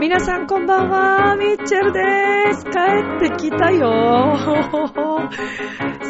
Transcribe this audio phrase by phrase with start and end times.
[0.00, 2.00] 皆さんこんばんは、ミッチェルで
[2.54, 2.64] す。
[2.64, 2.70] 帰
[3.26, 4.36] ってきたよ。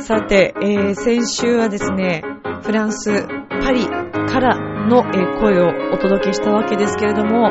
[0.03, 2.23] さて、えー、先週はですね、
[2.63, 3.27] フランス、
[3.63, 7.51] パリからの、え、声をお届けしたわけですけれども、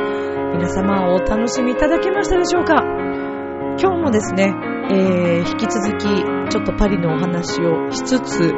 [0.54, 2.82] 皆様お楽しみいただけましたでしょうか？
[3.80, 4.56] 今日もですね、
[4.90, 6.08] えー、引き続き
[6.50, 8.54] ちょっとパリのお話をしつつ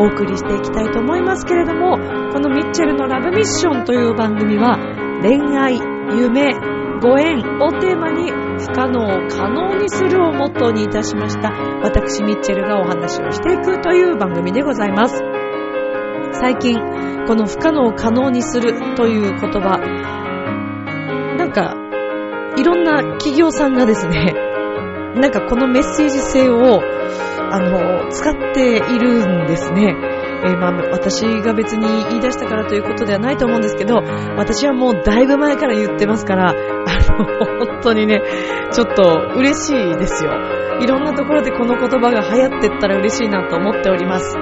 [0.00, 1.98] お送りしていきたいと思いますけれども、
[2.32, 4.78] このミッチェルのラブミッションという番組は
[5.22, 5.78] 恋愛、
[6.18, 6.52] 夢、
[7.00, 11.50] ご縁をテーマに不可能を可能にするをモットーにいたしました。
[11.82, 15.22] 私ミッチェルがお話をしていくという番組でございます。
[16.32, 16.78] 最近
[17.26, 19.78] この不可能を可能にするという言葉
[21.38, 21.74] なんか
[22.56, 24.34] いろんな企業さんがですね
[25.16, 26.80] なんかこのメッセージ性を
[27.50, 29.96] あの使っているんですね。
[30.44, 34.02] えー、まあ、私が別に言い出したからということではないと思うんですけど、
[34.36, 36.54] 私はもうだいぶ前から言ってますから、
[37.24, 38.22] 本当にね、
[38.72, 39.02] ちょっと
[39.36, 40.32] 嬉しいですよ。
[40.80, 44.32] いろんなところでこの言葉が流行ってったら嬉しいなと思っております。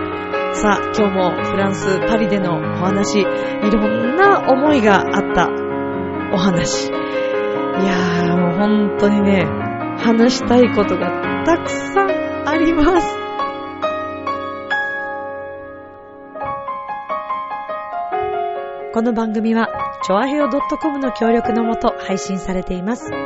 [0.55, 5.49] さあ、今日もフランス・パリでのお話、いろんな思いがあった
[6.33, 6.89] お話。
[6.89, 6.91] い
[7.85, 9.47] やー、もう本当にね、
[9.99, 13.19] 話したいことがたくさんあります。
[18.93, 23.05] この番組は、ちょあへよ .com の協力のもと配信されています。
[23.05, 23.17] さあ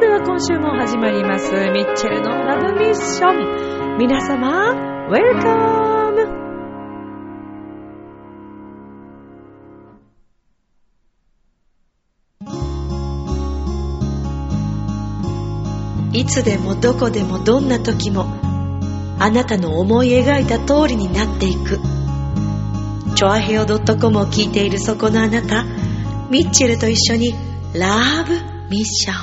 [0.00, 3.96] では今週も始まります、ミッチェルのラブミッション。
[3.96, 4.72] 皆様、
[5.08, 6.26] ウェルカム
[16.12, 18.26] いつでもどこでもどんな時も
[19.20, 21.78] あなたの思い描いた通りになっていく
[23.14, 25.62] チョアヘオ .com を聞いているそこのあなた、
[26.30, 27.32] ミッチェルと一緒に
[27.72, 28.34] ラブ
[28.68, 29.14] ミッション。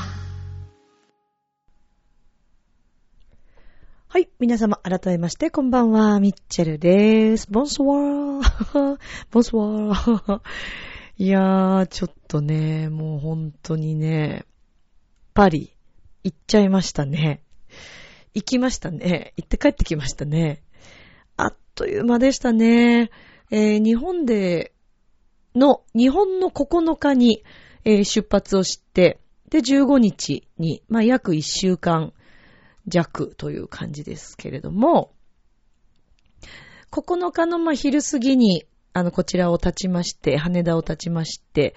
[4.07, 4.30] はい。
[4.40, 6.22] 皆様、改めまして、こんばんは。
[6.22, 7.47] ミッチェルです。
[7.51, 8.97] ボンソワー。
[9.30, 10.41] ボンソワー。
[11.18, 14.46] いやー、ちょっとね、もう本当にね、
[15.34, 15.75] パリ、
[16.24, 17.44] 行っちゃいましたね。
[18.34, 19.34] 行きましたね。
[19.35, 20.63] 行って帰ってきましたね。
[21.35, 23.12] あっという間でしたね。
[23.51, 24.72] えー、日本で
[25.56, 27.44] の、日本の9日に、
[27.84, 29.19] えー、出発をして、
[29.50, 32.13] で、15日に、まあ、約1週間
[32.88, 35.12] 弱という感じですけれども、
[36.91, 41.75] 9日の、ま昼過ぎに、あの、こちらを立ちまして、羽田を立ちまして、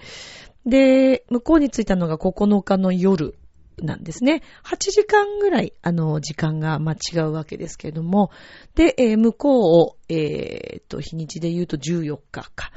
[0.65, 3.37] で、向こうに着いたのが9日の夜
[3.81, 4.41] なんですね。
[4.63, 8.31] 8時間ぐらい、あの、時間が、ま違うわけですけれども、
[8.75, 12.71] で、えー、向こうを、えー、と、日にちで言うと14日か、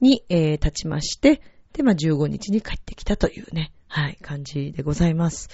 [0.00, 1.40] に、えー、立ちまして、
[1.72, 5.48] で、まあ、15日に帰ってきたというね、はい、感じでございます。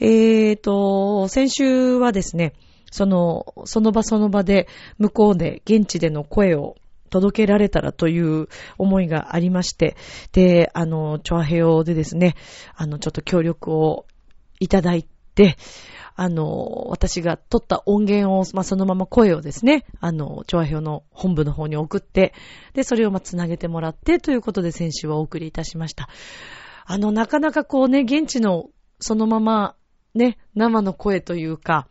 [0.00, 2.54] えーと、先週はですね、
[2.90, 6.76] その、その場その場で、向こうで、現地での声を
[7.10, 8.48] 届けられたらという
[8.78, 9.96] 思いがありまして、
[10.32, 12.34] で、あの、チョアヘオでですね、
[12.74, 14.06] あの、ちょっと協力を
[14.62, 15.56] いただいて、
[16.14, 22.32] あの、私が撮った音源を、まあ、そのまま声をですね、あの、調和表の本部の方に送って、
[22.74, 26.08] で、それをま、つなげてもらって、ということで先週はお送りいたしました。
[26.84, 28.68] あの、なかなかこうね、現地の
[29.00, 29.74] そのまま、
[30.14, 31.88] ね、生の声というか、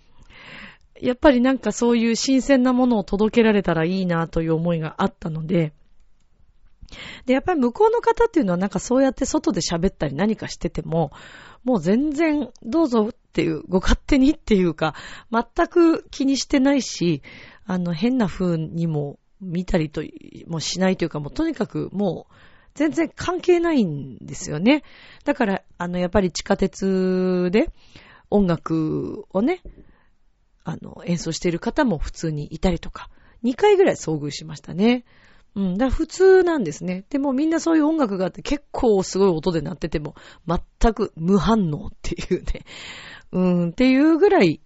[1.01, 5.73] やっぱりなんかそういう新鮮なものを届けられたらいいなという思いがあったので、
[7.25, 11.11] で、やっぱり向こうの方っていうのはなんかそうやって外で喋ったり何かしてても、
[11.63, 14.95] もう全然どうぞっていう、ご勝手にっていうか、
[15.31, 17.21] 全く気にしてないし、
[17.65, 20.03] あの、変な風にも見たりと
[20.47, 22.33] もしないというか、もうとにかくもう、
[22.73, 24.83] 全然関係ないんですよね。
[25.25, 27.69] だから、あの、やっぱり地下鉄で
[28.29, 29.61] 音楽をね、
[30.63, 33.09] あの、演奏している方も普通にいたりとか、
[33.43, 35.03] 2回ぐらい遭遇しましたね。
[35.55, 35.77] うん。
[35.77, 37.05] だから普通なんですね。
[37.09, 40.15] でもみんなそういう音楽があって結構すごい音で鳴ってても
[40.47, 42.65] 全く無反応っていうね。
[43.31, 44.61] うん、っていうぐらい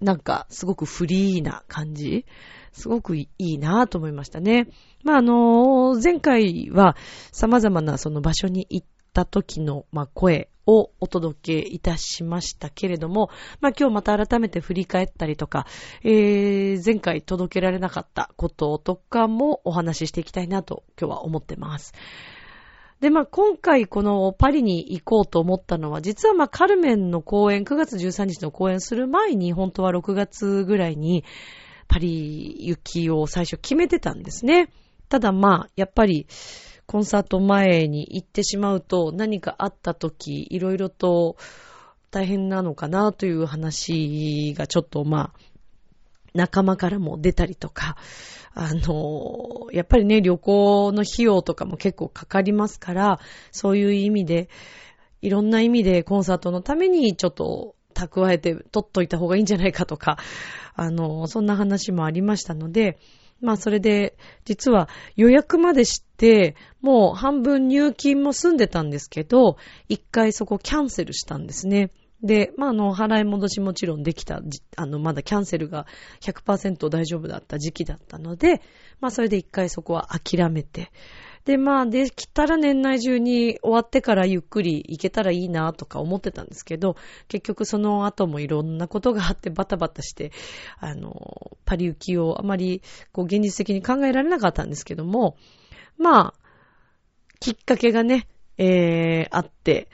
[0.00, 2.26] なんかすごくフリーな感じ。
[2.72, 4.68] すごくいいなぁと思いましたね。
[5.02, 6.96] まあ、あの、前回は
[7.32, 13.30] 様々なその場所に行っった時の、まあ、声をお届けいたしましたけれども、
[13.62, 15.66] まあ、今日また改めて振り返ったりとか、
[16.04, 21.94] えー、前回届けられなかったこととかもお話ししていきたいなと今日は思ってます。
[23.00, 31.24] で、まあ、今回このパリに行こうと思ったのは、実はまあ、カルメンの公演、9月13日の公演する前に、本当は6月ぐらいに、
[31.86, 34.68] パリ行きを最初決めてたんですね。
[35.08, 36.26] ただまあ、やっぱり、
[36.88, 41.36] コンサート前に行ってしまうと、何かあった時、いろいろと
[42.10, 45.40] 大変なのかなという話がちょっとまあ、
[46.32, 47.98] 仲間からも出たりとか、
[48.54, 53.20] あの、やっぱりね、旅行の費用とかも結構かかりますから、
[53.52, 54.48] そういう意味で、
[55.20, 60.16] いろんな意味でコンサートのためにちょっと蓄えて取っといた方がいいんじゃないかとか、
[60.74, 62.98] あの、そんな話もありましたので、
[63.40, 69.56] まあそれで、実は予約までして、もう半分入金も済んでたんですけど、
[69.88, 71.90] 一回そこキャンセルしたんですね。
[72.22, 74.40] で、まあ、あの、払い戻しもちろんできた、
[74.76, 75.86] あの、まだキャンセルが
[76.20, 78.60] 100%大丈夫だった時期だったので、
[79.00, 80.90] まあ、それで一回そこは諦めて、
[81.48, 86.96] で、まあ、できたら年内中に終わってからゆっくり行けたらいいなとか思ってたんですけど、
[87.26, 90.30] 結局その後もいろんなことがあってバタバタして、
[90.78, 95.38] あの、パリ行きをあまり、こう、現実的に考えられなかったんですけども、
[95.96, 96.34] まあ、
[97.40, 98.28] きっかけがね、
[98.58, 99.88] えー、あって、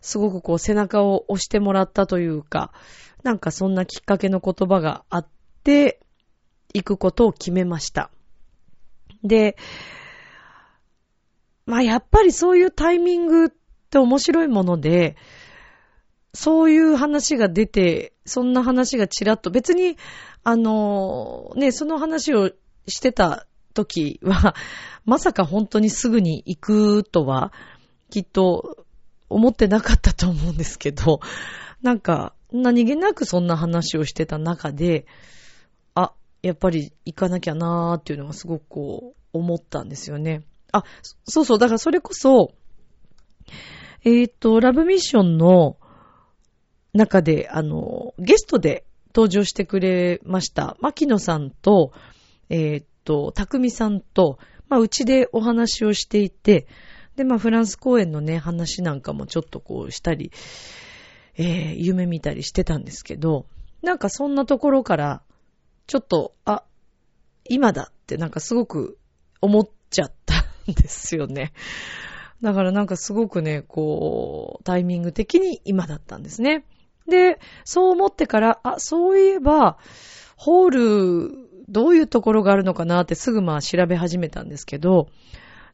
[0.00, 2.72] すごくこう背中を押してもらったというか、
[3.24, 5.28] なんかそんなきっかけの言葉があっ
[5.64, 5.98] て、
[6.72, 8.12] 行くことを決めました。
[9.24, 9.56] で、
[11.70, 13.48] まあやっぱりそういうタイミングっ
[13.90, 15.16] て面白いもので、
[16.34, 19.96] そういう話が出て、そんな話がちらっと、別に、
[20.42, 22.50] あの、ね、その話を
[22.88, 24.56] してた時は、
[25.04, 27.52] まさか本当にすぐに行くとは、
[28.10, 28.84] きっと
[29.28, 31.20] 思ってなかったと思うんですけど、
[31.82, 35.06] なんか、何気なくそんな話をしてた中で、
[35.94, 36.12] あ、
[36.42, 40.42] やっぱり行かなきゃなーっていうのがすごくこう、思ったんですよね。
[40.72, 40.84] あ、
[41.24, 42.52] そうそう、だからそれこそ、
[44.04, 45.76] えっ、ー、と、ラブミッションの
[46.92, 48.84] 中で、あの、ゲストで
[49.14, 51.92] 登場してくれました、牧野さんと、
[52.48, 54.38] えっ、ー、と、匠さんと、
[54.68, 56.66] まあ、うちでお話をしていて、
[57.16, 60.32] で、まあ、フランス公演のね、話なんかもちょっとこうしたり、
[61.36, 63.46] えー、夢見たりしてたんですけど、
[63.82, 65.22] なんかそんなところから、
[65.86, 66.64] ちょっと、あ、
[67.44, 68.98] 今だってなんかすごく
[69.40, 70.12] 思っちゃっ
[70.74, 71.52] ですよね。
[72.42, 76.64] だからなんかすごくね、こう、タイミング的に今だったんですね。
[77.08, 79.78] で、そう思ってから、あ、そういえば、
[80.36, 85.08] ホール、どういうところがあるのかなってすぐまあ調べ始めたんですけど、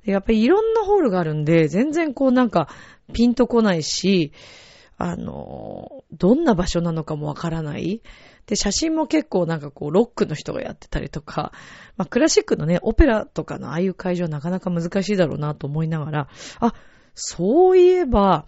[0.05, 2.69] やっぱりいろんなホールがあるんで、全然こうなんか
[3.13, 4.33] ピンとこないし、
[4.99, 8.03] あの、どんな場所なのかもわからない。
[8.47, 11.53] で、写真も結構なんかこう、ロックの人がやってたりとか、
[11.97, 16.29] まあ、クラシックのね、オペラとかのああいう会場なかなか難しいだろうなと思いながら、
[16.61, 16.75] あ、
[17.15, 18.47] そういえば、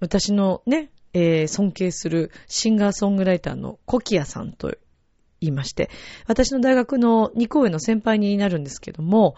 [0.00, 4.76] 私のね、えー、尊敬するシンガーソングライターのコキアさんと
[5.40, 5.90] 言いまして、
[6.26, 9.36] 私の大学の2校上の先輩になるんですけども、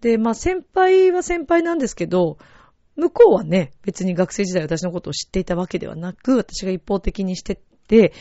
[0.00, 2.38] で、まあ先輩は先輩なんですけど、
[2.96, 8.12] 向こうはね、別に学生時代私のことを知っていたわけではなく、私が一方的にしてて、で、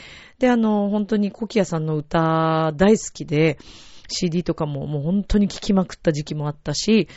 [0.50, 3.58] あの、本当にコキアさんの歌大好きで、
[4.10, 7.08] CD とかももう本当に聴きまくった時期もあったし、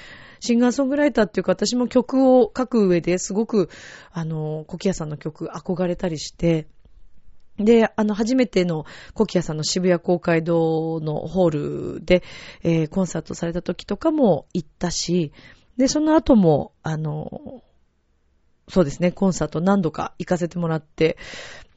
[0.41, 3.69] シンガーソングライターっていうか私も曲を書く上ですごく、
[4.13, 6.67] あの、コキアさんの曲憧れたりして、
[7.59, 8.85] で、あの、初めての
[9.15, 12.23] コキアさんの渋谷公会堂のホールで、
[12.63, 15.33] えー、コンサートされた時とかも行ったし、
[15.79, 17.63] で、その後も、あの、
[18.69, 21.17] そうですね、コンサート何度か行かせてもらって、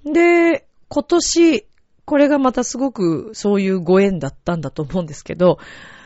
[0.05, 1.67] で、今年、
[2.05, 5.59] これがまたすごくそういうご縁だったんだと思うんですけど、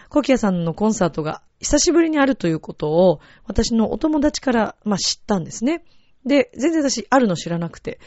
[0.09, 5.83] コキアさんのコンサートが久しぶりにあるということを、私のお友達から、まあ、知ったんですね。
[6.25, 7.99] で、全然私、あるの知らなくて。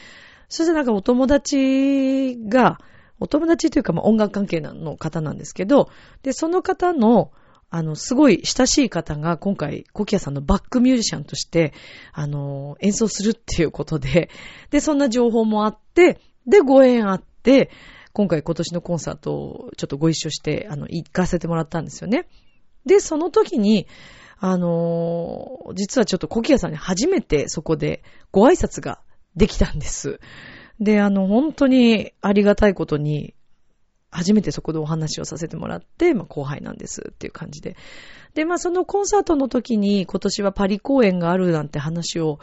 [0.49, 2.79] そしてなんかお友達が、
[3.19, 5.89] お友達というかまあ音楽関係の方なんですけど、
[6.21, 7.31] で、その方の、
[7.69, 11.73] あの、すごい親しい方が今回、コキアさんのバックミュージシャンとして、
[12.13, 14.29] あの、演奏するっていうことで、
[14.69, 17.69] で、そんな情報もあって、で、ご縁あって、
[18.13, 22.27] 今回今年のコンサートをちょっとご一緒して、あの、行かせてもらったんですよね。
[22.85, 23.87] で、その時に、
[24.39, 29.01] あの実はちょっとコキアさんに初めてそこでご挨拶が
[29.35, 30.19] できたんです。
[30.79, 33.33] で、あの、本当にありがたいことに、
[34.09, 37.75] 初めてそこでお話をさせてもらって、まあ、後輩なんですっていう感じで。
[38.33, 42.39] で、まあ、そのコンサートの時に今年はパリ公演があるなんて話を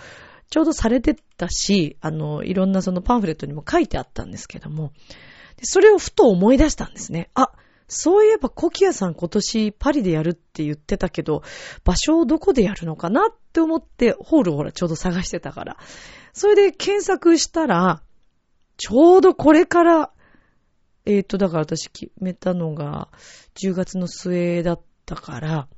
[0.50, 4.92] ちょうどされてたし、あの、いろんなそのパンフレットにも書いてあったんですけども、
[5.62, 7.30] それをふと思い出したんですね。
[7.34, 7.50] あ、
[7.88, 11.42] そういえばコキアさん今年パリでやるって言ってたけど、
[11.84, 15.76] 場所をどこでやるのかなって思って、ホールをほらちょうど探してたから。
[16.32, 18.02] それで検索したら、
[18.76, 20.10] ちょうどこれから、
[21.06, 23.08] えっ、ー、と、だから私決めたのが
[23.56, 25.68] 10月の末だったから、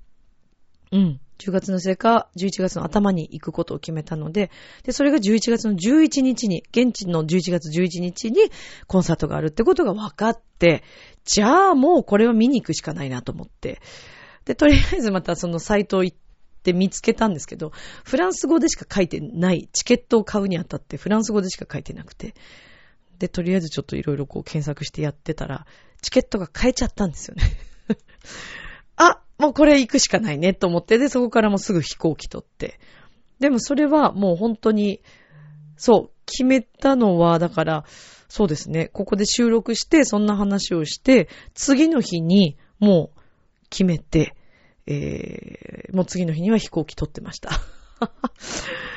[0.93, 1.21] うん。
[1.39, 4.51] 10月の末か11月の頭に行くことを決めたので、
[4.85, 8.51] で、それが11月の11日に、現地の11月11日に
[8.87, 10.83] コンサートがあるってことが分かって、
[11.25, 13.81] じゃあもうこれは見に行くしかないなと思って、
[14.45, 16.17] で、とりあえずまたそのサイトを行っ
[16.63, 17.73] て見つけたんですけど、
[18.05, 22.35] フランス語でしか書いてない、チケットを買うにあたってフランス語でしか書いてなくて、
[23.19, 25.67] で、とりあえずちょっといろいろこう検索してやってたら、
[26.03, 27.43] チケットが買えちゃったんですよね
[28.97, 32.79] あもうこれ行くしかないねと思って、で、そこからもうすぐ飛行機取って。
[33.39, 35.03] でもそれはもう本当に、
[35.77, 37.85] そう、決めたのは、だから、
[38.29, 43.21] そうですね、ここで収録して、そんな話をして、次の日にもう
[43.69, 44.35] 決めて、
[44.87, 47.51] えー、もう次の日には飛行機取ってました。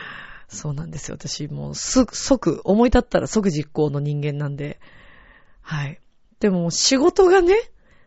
[0.50, 1.18] そうなんですよ。
[1.20, 4.80] 私もうす、即、思い立ったら即実行の人間なんで。
[5.62, 6.00] はい。
[6.40, 7.56] でも仕事がね、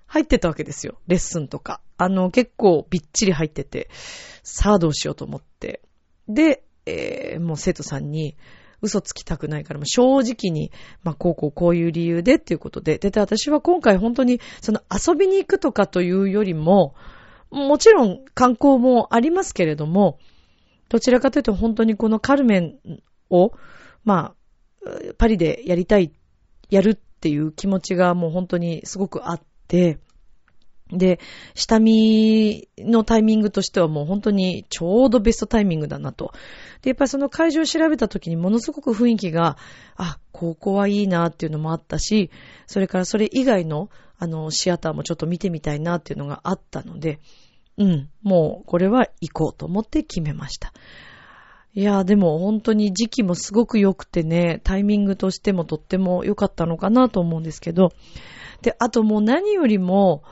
[0.06, 0.98] 入ってたわけですよ。
[1.06, 1.80] レッスンとか。
[1.96, 3.88] あの、結構びっちり入ってて、
[4.42, 5.82] さあどうしようと思って。
[6.28, 8.36] で、えー、もう生徒さんに、
[8.82, 10.72] 嘘つきたくないから、もう正直に、
[11.04, 12.98] まあ、こうこうこういう理由でっていうことで。
[12.98, 16.94] で、で、私は今回本当に、その遊びに行くとかというよりも、
[17.50, 20.18] もちろん観光もありますけれども、
[20.92, 22.78] どちらかというと本当にこのカルメン
[23.30, 23.52] を、
[24.04, 24.34] ま
[24.84, 26.12] あ、パリでやりたい、
[26.68, 30.00] やるっていう気持ちがもう本当にすごくあって、
[30.90, 31.18] で、
[31.54, 36.34] 下見のタイミングとしてはもう本当にちょうどベストタイミングだなと。
[36.82, 39.56] で、やっぱりその会場を調べた時にものすごく雰囲気が、
[39.96, 42.30] あ、ここはいいなっていうのもあったし、
[42.66, 47.18] それからそれ以外の、あの、シアターもちょっと見てみたいなっていうのがあったので、
[47.78, 50.72] うん、もうこれは行こうと思って決めました。
[51.74, 57.92] いやー、でも本当に時期もすごく良くてね、タイミングとしてもとっても良かったのかなと思うんですけど、
[58.60, 60.22] で、あともう何よりも、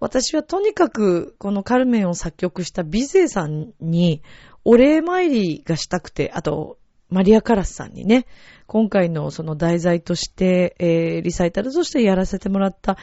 [0.00, 4.22] 私はとにかくこのカルメンを作曲したビゼさんに
[4.64, 6.78] お礼参りがしたくて、あと、
[7.10, 8.24] マリア・カラスさんにね、
[8.66, 12.96] 今回のその題材として、えー、リサイタルとしてやらせてもらった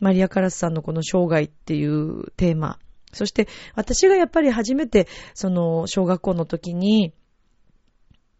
[0.00, 2.78] マリア・カラスさんのこの生涯っていうテーマ。
[3.12, 7.14] そして私がやっぱり初めてその小学校の時に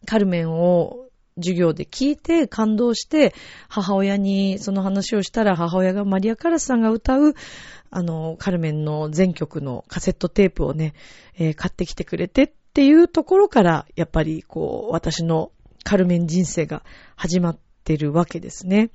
[0.05, 3.33] カルメンを授業で聞いて感動して
[3.69, 7.35] 母親にその話をしたら母親がマリア・カラスさんが歌う
[7.91, 10.95] あの、カルメンの全曲のカセットテープをね、
[11.39, 15.53] えー、買ってきてくれてっていうところから、やっぱりこう、私の
[15.85, 16.85] カルメン人生が
[17.17, 18.91] 始まってるわけですね。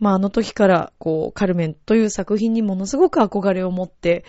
[0.00, 4.24] まあ、あの時から、こう、カルメンという作品にものすごく憧れを持って、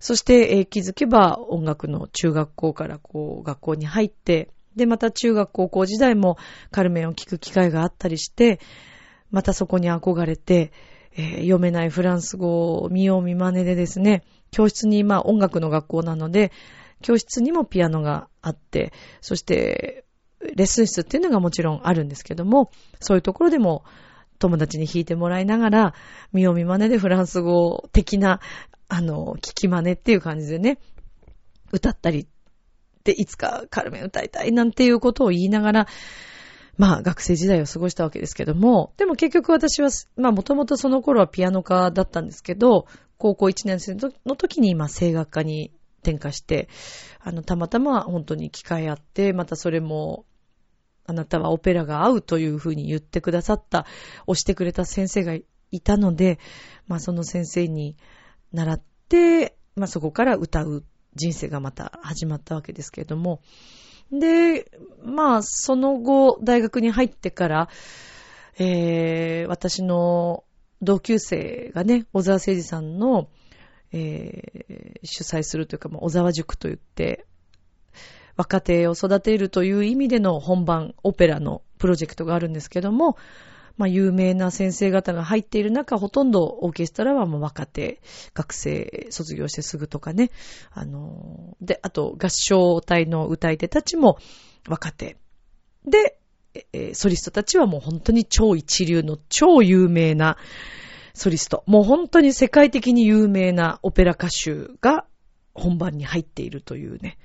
[0.00, 6.36] そして、えー、気づけば音楽の中学校からこう、学校に入って、で、また中学高校時代も
[6.70, 8.60] カルメンを聴く機会があったりして、
[9.30, 10.72] またそこに憧れて、
[11.16, 16.50] えー、読めないフランス語を見よう見真似でですね、教室に、まあ音楽の学校なので、
[17.02, 20.04] 教室にもピアノがあって、そして、
[20.40, 23.84] レッスン室っていうのがもちろんあるんですけども、そういうところでも
[24.40, 25.94] 友達に弾いてもらいながら、
[26.32, 28.40] 見よう見真似でフランス語的な、
[28.88, 30.78] あの、聞き真似っていう感じでね、
[31.70, 32.26] 歌ったり
[33.04, 35.86] で、いつかカルメン歌いたいなんていうことを言いながら、
[36.76, 42.86] まあ学生時代を過ごしたわけですけども、でも結局私は、まあもともとその頃はピアノ科だったんですけど、
[43.18, 43.94] 高校1年生
[44.24, 46.68] の時に今声楽科に転科して、
[47.20, 50.24] あの、たまたま本当に機会あって、またそれも、
[51.10, 53.86] あなたはオペラが合うというふうに言ってくださった、
[54.26, 56.38] 押してくれた先生がいたので、
[56.88, 57.96] まあその先生に
[58.52, 63.42] 習って、まあそこから歌う人生がまた始まったわけですけれども。
[64.12, 64.70] で、
[65.04, 67.68] まあ、その後、大学に入ってから、
[68.58, 70.44] えー、私の
[70.82, 73.28] 同級生がね、小沢誠二さんの、
[73.92, 77.26] えー、主催するというか、小沢塾といって、
[78.40, 83.18] 若手を育てるという意味での本番オペラのプロジェクトがあるんですけども、
[83.76, 88.00] まあ、有名な先生方が入っている中、ほとんどオーケストラはもう若手、
[88.32, 90.30] 学生卒業してすぐとかね、
[90.70, 94.16] あの、で、あと合唱隊の歌い手たちも
[94.66, 95.18] 若手。
[95.84, 96.18] で、
[96.72, 100.38] えソリストたちはもう本当に超一流の超有名な、
[101.12, 101.62] ソリスト。
[101.66, 105.04] もう本当に世界的に有名なオペラ歌手が
[105.52, 107.18] 本番に入っているというね。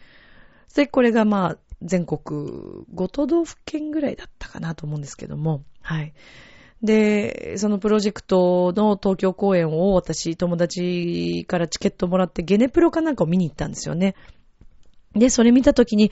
[0.75, 2.19] で、これがまあ、全国
[2.93, 6.13] 5都道府県ぐらいだったかなと思うんですけども、はい。
[6.83, 14.15] で、そのプロジェクトの東京公演を私、友達からチケットもらってゲネプロかなんかを見に行ったんですよね。
[15.15, 16.11] で、それ見たときに、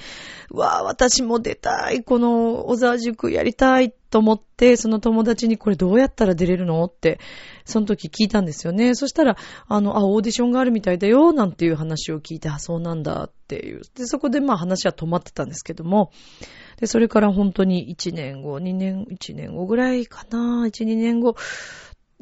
[0.49, 7.19] うわぁ、私も出たい、この小沢塾やりたいと思って、その友達にこれどうやったら出れるのって、
[7.65, 8.95] その時聞いたんですよね。
[8.95, 9.35] そしたら、
[9.67, 13.81] あの、あ、オーディションがあるみたいだよ、なんていう話を聞いて、あ、そうなんだっていう。
[13.95, 16.11] で、そこでまあ話は止まってたんですけども、
[16.79, 21.35] で、それから本当に1年後、2年、1年後ぐらいかな、1、2年後、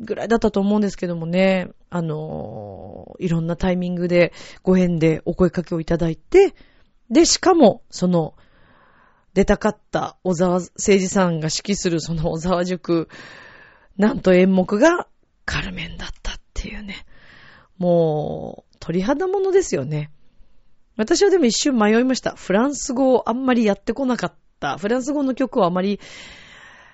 [0.01, 4.33] ぐらいだったと思うんですけどもね、あの、いろんなタイミングで
[4.63, 6.53] ご縁でお声かけをいただいて、
[7.11, 8.35] で、しかも、その、
[9.33, 13.07] 出たかった小沢誠二さんが指揮するその小沢塾、
[13.97, 15.07] なんと演目が
[15.45, 17.05] カルメンだったっていうね。
[17.77, 20.11] もう、鳥肌ものですよね。
[20.97, 22.35] 私はでも一瞬迷いました。
[22.35, 24.77] フランス語をあんまりやってこなかった。
[24.77, 25.99] フランス語の曲をあまり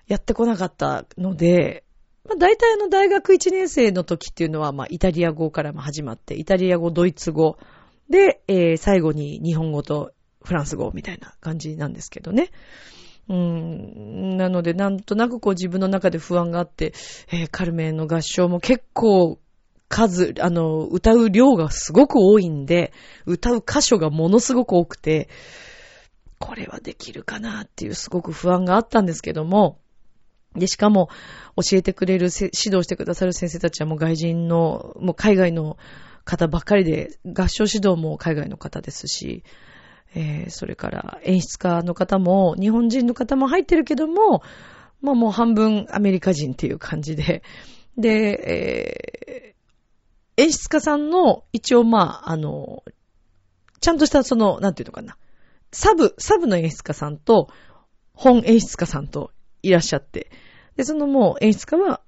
[0.07, 1.83] やってこなかったので、
[2.25, 7.57] まあ、大体あの大学1年生の時っていうのは、まあ、イタリア語から始まって、イタリア語、ドイツ語、
[8.09, 10.11] で、えー、最後に日本語と
[10.43, 12.51] フランス語みたいな感じなんですけどね。
[13.29, 16.93] うん、なので、なんとなくこう自分の中で不安があって、
[17.31, 19.37] えー、カルメンの合唱も結構
[19.89, 22.93] 数、あの、歌う量がすごく多いんで、
[23.25, 25.29] 歌う箇所がものすごく多くて、
[26.39, 29.79] これはできるかなっていうすごく不安があったんですけども、
[30.55, 31.09] で、しかも
[31.55, 35.77] 教えてくれる、指導してくださる先生たちはもう外人の、もう海外の
[36.27, 39.43] 方ばっかりで、合唱指導も海外の方ですし、
[40.13, 44.43] えー、それから演出家の方も、日本人の方も入ってるけども、
[45.01, 47.43] まあもう半分アメリカ人っていう感じで、
[47.97, 52.83] で、えー、演出家さんの一応まあ、あの、
[53.79, 55.17] ちゃんとしたその、なんていうのかな、
[55.71, 57.47] サブ、サブの演出家さんと、
[58.13, 59.31] 本演出家さんと
[59.61, 60.29] いらっしゃって、
[60.75, 62.01] で、そのもう演出家は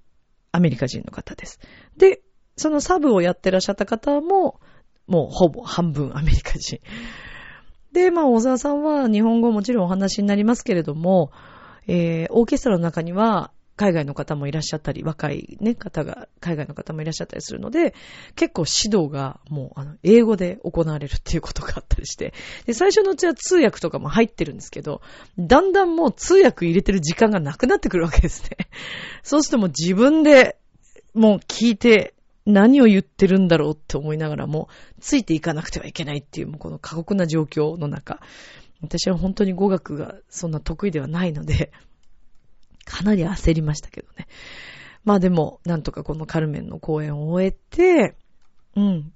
[0.52, 1.60] アメリカ人の方です。
[1.98, 2.22] で、
[2.60, 4.60] そのサブをやってらっしゃった方も、
[5.08, 6.80] もうほぼ半分アメリカ人。
[7.92, 11.32] で、まあ、小沢さんは日本語もちろんお話になりますけれども、
[11.88, 17.96] えー、オーケストラの中には海外の方もいらっしゃったり、若いね、方が、海外の方もいらっしゃったりするので、
[18.36, 22.34] 結構指導がもう、あの、英語で行われるっていうことがあったりして、
[22.66, 25.02] で、最初のうちは通訳とかも入ってるんですけど、
[25.38, 28.58] だんだんもう通訳入れてる時間がなくなってくるわけですね。
[29.24, 30.58] そうするともう自分で、
[31.14, 32.14] もう聞いて、
[32.50, 38.20] 何を言ってるんだろうって思いながらも、ついていかなくてはいけないっていう、もうこの過酷な状況の中、
[38.82, 41.72] 私は本当に語学がそんな得意ではないので、
[42.86, 44.28] かなり焦りましたけどね。
[45.04, 48.16] まあでも、なんとかこのカルメンの公演を終えて、
[48.76, 49.14] うん。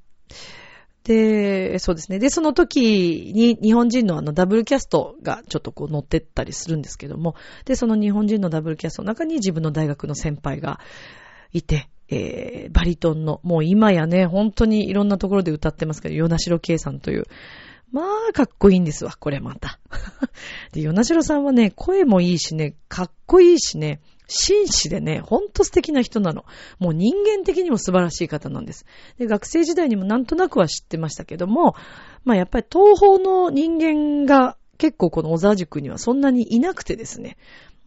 [1.04, 2.20] で、そうですね。
[2.20, 10.80] で、その時に日本人のあのダブルキャストがちょっとこう乗ってったりするんですけども、で、その日本人のダブルキャストの中に自分の大学の先輩が
[11.52, 17.26] いて、えー、バリトンの、もう今やね、本当にいろんなところで歌ってますけど、ヨナシロケイさんという、
[17.92, 19.80] まあ、かっこいいんですわ、これまた。
[20.74, 26.46] で、ヨナシロさんはね、声もいいしね、かっこいいしね、紳士でね、ほんと素敵な人なの。
[26.80, 28.86] もう人間的にも素晴らしい方なんです。
[29.18, 31.76] で、学生時代にもなんとなくは知ってましたけども、
[32.24, 37.38] まあやっぱり東方の人間が結構この小沢塾にはそんなにいなくてですね。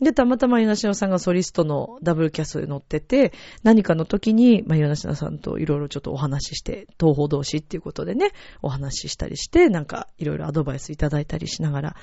[0.01, 3.33] で、たまたまヨナシノさんがソリストのダブルキャストで乗ってて、
[3.63, 11.97] 何かの時に、まあ、ヨナシノさんといろいろちょっとお話しして、東方同士っていうことでね、お話ししたりして、なんかいろいろアドバイスいただいたりしながら。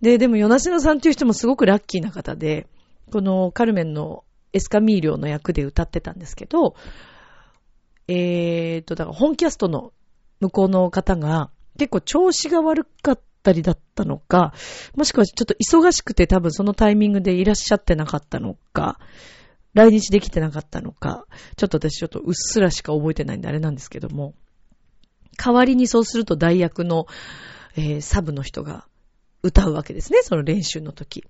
[0.00, 2.66] で、でもヨナシノさんっていう人もすごくラッキーな方で、
[3.12, 6.74] このカルメンのエスカミーリョの役で歌ってたんですけど、
[8.08, 9.92] えーと、だから本キャストの
[10.40, 14.54] 向こうの方が結構調子が悪かったったりだったのか、
[14.94, 19.00] もしくはちょっと忙しくて多分そのタイミングでいらっしゃってなかったのか、
[19.74, 21.26] 来日できてなかったのか、
[21.56, 24.34] ちょっと私ちょっとうっすらしか覚えてないんであれなんですけども、
[25.36, 27.06] 代わりにそうすると代役の、
[27.76, 28.86] えー、サブの人が
[29.42, 31.24] 歌うわけですね、その練習の時。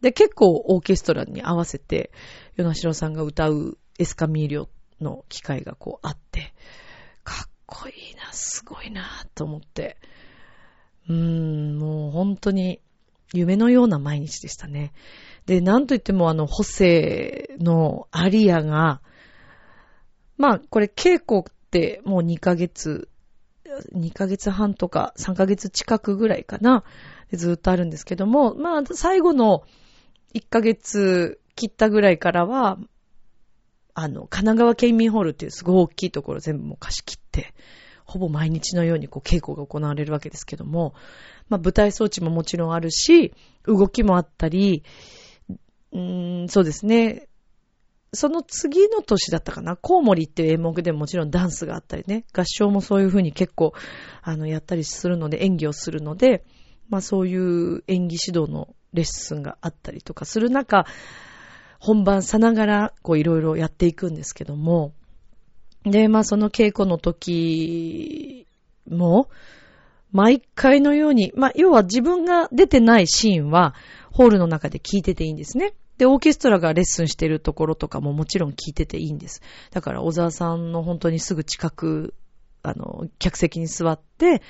[0.00, 2.12] で、結構オーケストラに合わせて、
[2.56, 4.68] ヨナシロさんが歌うエスカミーリョ
[5.00, 6.52] の機会がこうあって、
[7.24, 9.96] かっこいいな、すごいな、と思って、
[11.08, 12.80] うーん、もう本当に
[13.32, 14.92] 夢のような毎日でしたね。
[15.46, 19.00] で、なんといってもあの、ホセのアリアが、
[20.36, 23.08] まあ、これ稽古ってもう2ヶ月、
[23.94, 26.84] 2ヶ月半とか3ヶ月近くぐらいかな、
[27.32, 29.64] ずっとあるんですけども、まあ、最後の
[30.34, 32.78] 1ヶ月切ったぐらいからは、
[33.94, 37.54] あの、神奈川県民ホールっていうすごい大きいところ全部もう貸し切って、
[38.04, 40.94] ほぼ毎日のようにこう稽古が行われるわけですけども、
[41.48, 43.32] まあ舞台装置ももちろんあるし、
[43.66, 44.84] 動きもあったり、
[45.92, 47.28] うーん、そうですね。
[48.12, 53.72] その次の年だったかな、コウモリっていう演目でもちろんダンスがあったりね、合唱もそういう風に結構、
[54.22, 56.44] あの、やったりするので、演技をするので、
[56.88, 60.86] まあそういう演技指導のレッスンがあったりとかする中、
[61.80, 64.94] 本番さながら、こういろいろやっていくんですけども、
[65.84, 68.46] で、まあその稽古の時
[68.88, 69.28] も、
[70.12, 73.74] 毎回のように、まあ要は自分が出てないシーンは、
[74.10, 75.74] ホールの中で聞いてていいんですね。
[75.98, 79.42] で、オーケストラがレッスンしてるところとかももちろん聞いてていいんです。
[79.70, 82.14] だから小沢さんの本当にすぐ近く、
[82.62, 84.42] あの、客席に座って、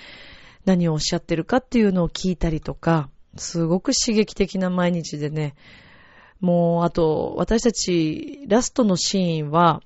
[0.64, 5.54] 何をおっしゃってるかっていうのを聞いたりとか、すごく刺激的な毎日でね、
[6.40, 9.82] もう、あと、私たち、ラストのシーンは、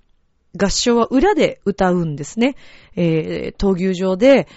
[0.56, 2.56] 合唱は裏で歌うんですね。
[2.96, 4.48] えー、闘牛場で、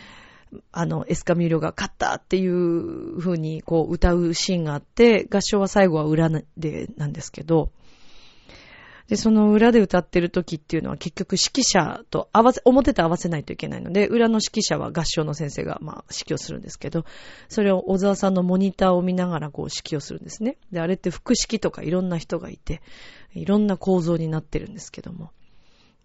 [0.71, 7.71] あの、エスカミーロが勝ったっていう風にこう歌うシーンがあって、合唱は最後は裏でなんですけど、
[9.11, 17.03] で、その裏で歌ってる時っていうのは結局指揮者と合わせ、表と合わせないといけないので、裏の指揮者は合唱の先生がまあ指揮をするんですけど、
[17.49, 20.57] それを小沢さんのモニターを見ながらこう指揮をするんですね。
[20.71, 22.81] で、あれって副指揮とかいろんな人がいて、
[23.33, 25.31] いろんな構造になってるんですけども。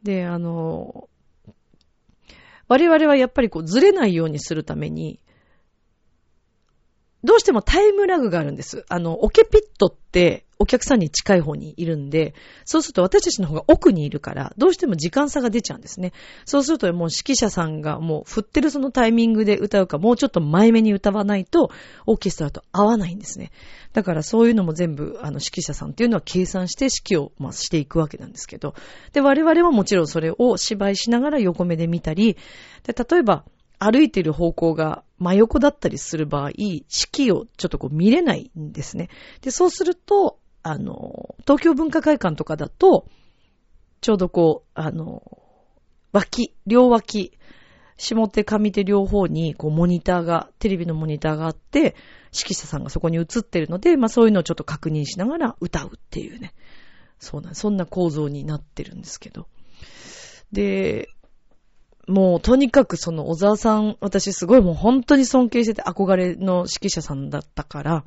[0.02, 1.08] で、あの、
[2.68, 5.20] 我々はやっぱりこうずれないようにするために、
[7.24, 8.84] どうしてもタイムラグがあるんです。
[8.88, 16.12] あの、オケピットってお客さんに近い方にいるんで、そうすると私たちの方が奥にいるから、どうしても時間差が出ちゃうんですね。
[16.44, 21.70] そうするともう指揮者さんがもう振ってるそのタイミングで歌うか、もうちょっと前目に歌わないと、
[22.06, 23.50] オーケストラと合わないんですね。
[23.92, 28.74] だからそういうのも全部、あの、指揮者さんっていうのは計算して指揮を、まあ、していくわけなんですけど。
[29.12, 32.36] で、我々はもちろんそれを芝居しながら横目で見たり、
[32.84, 33.44] で、例えば、
[33.78, 36.50] 歩いている方向が真横だったりする場合、
[36.88, 39.08] 式をちょっとこう見れないんですね。
[39.40, 43.06] で、そうすると、あの、東京文化会館とかだと、
[44.00, 45.22] ちょうどこう、あの、
[46.12, 47.32] 脇、両脇、
[47.98, 51.94] 下手上手両方に、こう、モニターが、テレビのモニターがあって、
[52.34, 56.52] 指揮者さんがそこに映ってるので、まあそういうのをちょっと確認しながら歌うっていうね。
[57.18, 59.48] そうなん、そんな構造になってるんですけど。
[60.52, 61.08] で、
[62.06, 68.04] もうとにかくその小沢さん、私すごいもう本当に尊敬してて憧れの指揮者さんだったから、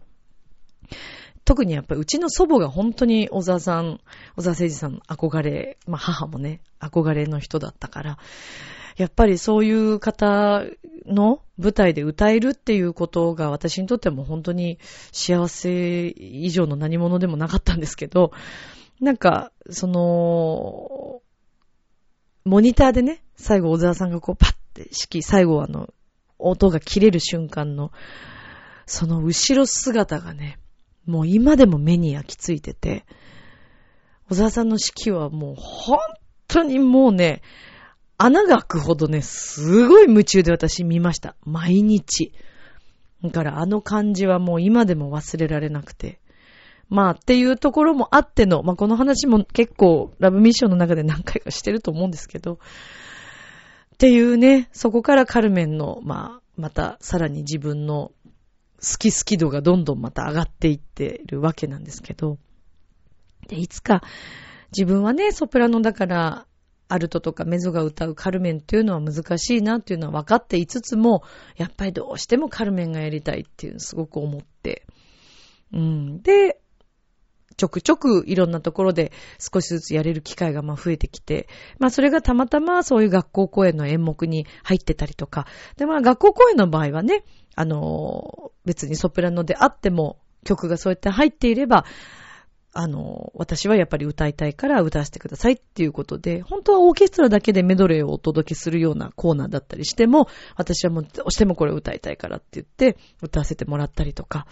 [1.44, 4.00] 特にやっぱりうちの祖母が本当に小沢さん、
[4.36, 8.18] 小沢誠二さんの憧れ、まあ母もね、憧れの人だったから、
[8.96, 10.64] やっぱりそういう方
[11.06, 14.78] の舞台で歌えるっていうことが私にとっても本当に
[15.12, 18.32] 幸せ以上の何者でもなかったんですけど、
[19.02, 21.22] なんか、その、
[22.46, 25.94] モニターでね、最後小沢さんがこうパッて指揮、最後あの、
[26.38, 27.92] 音が切れる瞬間の、
[28.86, 30.58] その後ろ姿がね、
[31.06, 33.06] もう今でも目に焼き付いてて、
[34.30, 36.00] 小沢さんの指揮はもう本
[36.48, 37.42] 当にもうね、
[38.18, 41.36] 穴が開くほどね、すごい夢中で私見ました。
[41.46, 42.34] 毎日。
[43.24, 46.20] だからあの感じはもう今でも忘れられなくて。
[46.90, 58.12] まあっていうところもあっての、まあこの話も結構ラブミッションの中で何回かしてると思うんですけど、っていうね、そこからカルメンの、まあ、またさらに自分の
[58.82, 62.38] 好き好き度がどんどんまた上がっていってるわけなんですけど。
[63.48, 64.02] で、いつか
[64.76, 66.46] 自分はね、ソプラノだから、
[66.92, 71.24] アルトとかメゾが歌うカルメンっていうのは難しいなっていうのは分かっていつつも、
[71.56, 74.88] やっぱりどうしてもカルメンがやりたいっていうのすごく思って。
[75.72, 76.22] うん。
[76.24, 76.60] で、
[77.60, 85.46] ちょくちょくいろんなところで少しずつやれる機会がまあ増えてきて、まあそれがたまたまそういう学校公演の演目に入ってたりとか、
[85.76, 91.84] でまあ学校公演の場合はね、あの、別にソプラノであっても曲がそうやって入っていれば、
[92.72, 104.46] あの、私はやっぱり歌いたいから歌わせてくださいっていうことで、本当はオーケストラだけでメドレーをお届けするようなコーナーだったりしても、私はもうどうしてもこれ歌いたいからって言って歌わせてもらったりとか、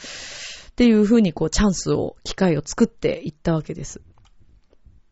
[0.77, 3.99] っていうふうにこうチャンスを、機会を作っていったわけです。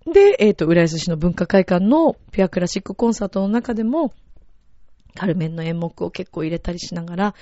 [0.06, 4.14] で、えっ、ー、と、浦安市の文化会館のピュアクラシックコンサートの中でも、
[5.16, 7.36] カルメンの演目を結構入れたりしながら、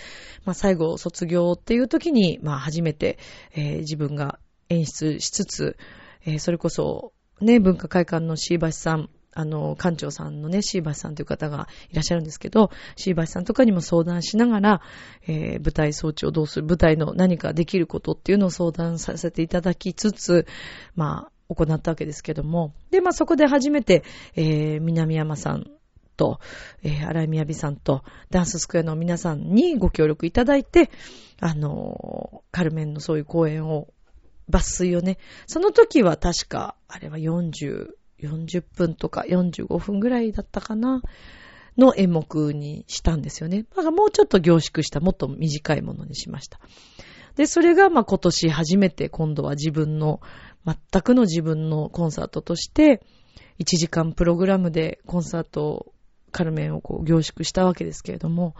[0.45, 3.19] まあ最後卒業っていう時に、まあ初めて、
[3.51, 5.77] えー、自分が演出しつつ、
[6.23, 14.81] えー、それこそね、文化会館の椎橋さん、あの、館長さんのね、椎橋さんという方がいらっしゃるんですけど、椎橋さんとかにも相談しながら、
[15.27, 20.45] えー、舞台装置をどうする、舞台の何かできることっていうのを相談させていただきつつ、
[20.95, 22.73] まあ、行ったわけですけども。
[22.91, 24.03] で、まあそこで初めて、
[24.35, 25.69] えー、南山さん
[26.15, 26.39] と、
[26.83, 30.89] えー、荒井みやびさんと、ダンススクエアの皆さんにご協力いただいて、
[31.39, 33.87] あのー、カルメンのそういう公演を、
[34.49, 35.17] 抜粋をね、
[35.47, 37.91] その時は確か、あれは40、
[38.27, 41.01] 40分とか45分ぐらいだったかな、
[41.77, 43.63] の演目にしたんですよね。
[43.63, 46.59] だからもうちょっと凝縮した、もっと短いものにしました。
[47.35, 50.21] で、それが、ま、今年初めて今度は自分の、
[50.65, 53.01] 全くの自分のコンサートとして、
[53.59, 55.93] 1時間プログラムでコンサート
[56.31, 58.55] カルメンをこう凝縮したわけですけれども、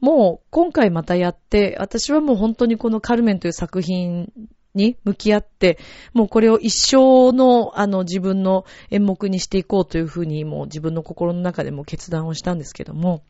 [0.00, 4.32] もう今回またやって、私はもう本当にこのカルメンという作品
[4.74, 5.78] に向き合って、
[6.12, 13.22] もうこれを一生のあの自分の演目にしていこうというふうにもう自分の心の中でも決断をしたんですけども。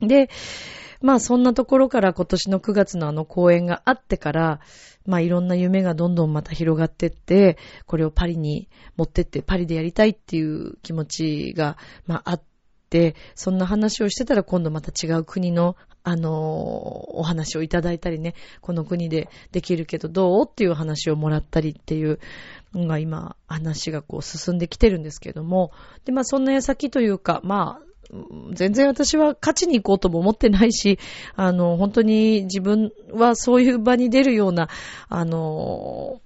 [0.00, 0.30] で、
[1.00, 4.60] まあそんなところから今年の9月のあの公演があってから、
[5.06, 7.56] まあいろんな夢がどんどんまた広がってって、
[7.86, 12.42] これをパリに持ってってパリでやりたいっていう気持ちが、まああっ
[12.90, 15.76] て、そんな話をしてたら今度また違う国の
[16.08, 16.30] あの、
[17.18, 22.18] お話をいただいたりね、この国でできるけどどうっていう話をもらったりっていう
[22.72, 25.70] のが今、話がこう進んできてるんですけども、
[26.06, 27.88] で、まあそんな矢先というか、まあ、
[28.54, 30.98] 全然私は勝ちに行こうとも思ってないし、
[31.36, 34.70] あの、本当に自分はそういう場に出るような、
[35.10, 36.22] あの、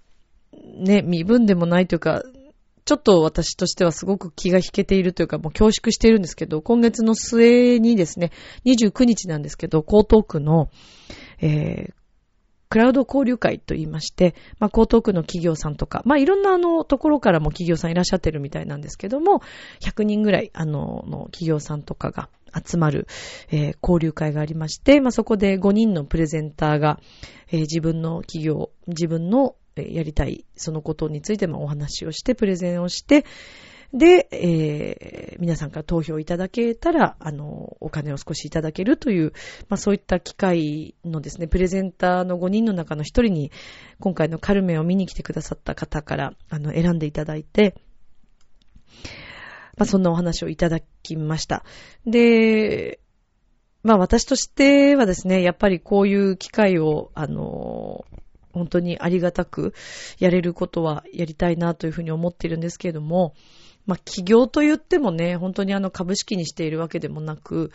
[0.76, 2.22] ね、身分でもないというか、
[2.84, 8.32] ちょっと私としてはすごく気が引けているというか、もう恐縮しているんですけど、今月の末にですね、
[8.64, 10.68] 29日なんですけど、江東区の、
[11.40, 11.92] えー、
[12.72, 19.42] クラウド交流会と言いまして、まあ、江東区の企業さんとか、まあ、いろんなあの、ところからも企業さんいらっしゃってるみたいなんですけども、
[19.80, 22.30] 100人ぐらい、あの、の企業さんとかが
[22.66, 23.06] 集まる、
[23.50, 26.98] えー、交流会がありまして、まあ、そこで5人のプレゼンターが、
[27.48, 33.24] えー、自分の企業、自分のやりたい、そのことについてもお話をして、プレゼンをして、
[33.92, 39.32] で、えー、皆さんから投票いただけたら、あの、お金を少しいただけるという、
[39.68, 43.52] まあそういった機会のですね、プレゼンターの5人の中の1人に、
[44.00, 47.74] 今回のカルメを見に来てくださった方から、あの、選んでいただいて、
[49.76, 51.62] まあそんなお話をいただきました。
[52.06, 52.98] で、
[53.82, 58.06] まあ私としてはですね、やっぱりこういう機会を、あの、
[58.52, 59.74] 本当にありがたく
[60.18, 63.34] やれることはやりたいなというふうに思っているんですけれども、
[63.86, 67.72] まあ、企業と言ってもね、本当にあの株式にしているわけでもなく、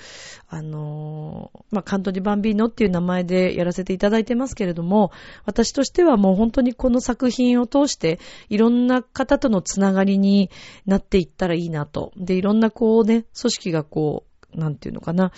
[0.47, 5.11] あのー、まあ、カントリバンビーノっていう名前でやらせていただいてますけれども、
[5.45, 10.49] 私としてはもう本当にこの作品を通して、いろんな方とのつながりに
[10.85, 12.13] なっていったらいいなと。
[12.15, 15.31] で、いろんなこうね、組織がこう、なんていうのかな、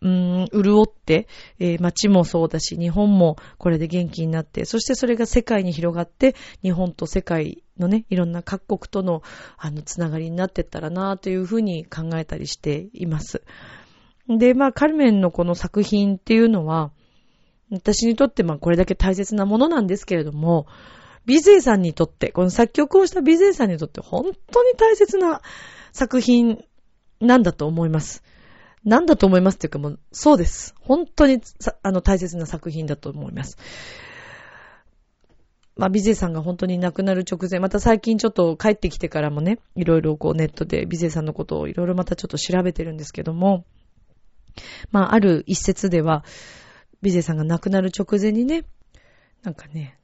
[0.00, 9.22] うーん、潤って、えー、街もそうだし、日本もこれで元気になって、そしてそれが世界に広がって、日本と世界のね、いろんな各国との、
[9.58, 13.42] あの、つながりになってったらな、というふうに考えたりしています。
[14.28, 16.90] で、まあ、カルメンのこの作品っていうのは、
[17.70, 20.66] 私にとってまあこれだけ大切なものなんですけれども、
[21.26, 25.40] ビゼイさんにとって、この作曲をしたビゼイさんにとって本当に大切な
[25.92, 26.64] 作品
[27.20, 28.22] なんだと思います。
[28.84, 30.74] なんだと思いますっていうかもう、そうです。
[30.80, 31.40] 本当に
[31.82, 33.56] あの、大切な作品だと思います。
[35.76, 43.64] まあ、ビゼさんが本当に亡くなる直前、また最近ちょっと帰ってきてからもね、いろいろこうネットでビゼさんのことをいろいろまたちょっと調べてるんですけども、
[44.92, 46.24] まあ、ある一節では、
[47.02, 48.64] ビゼさんが亡くなる直前にね、
[49.42, 49.98] なんかね、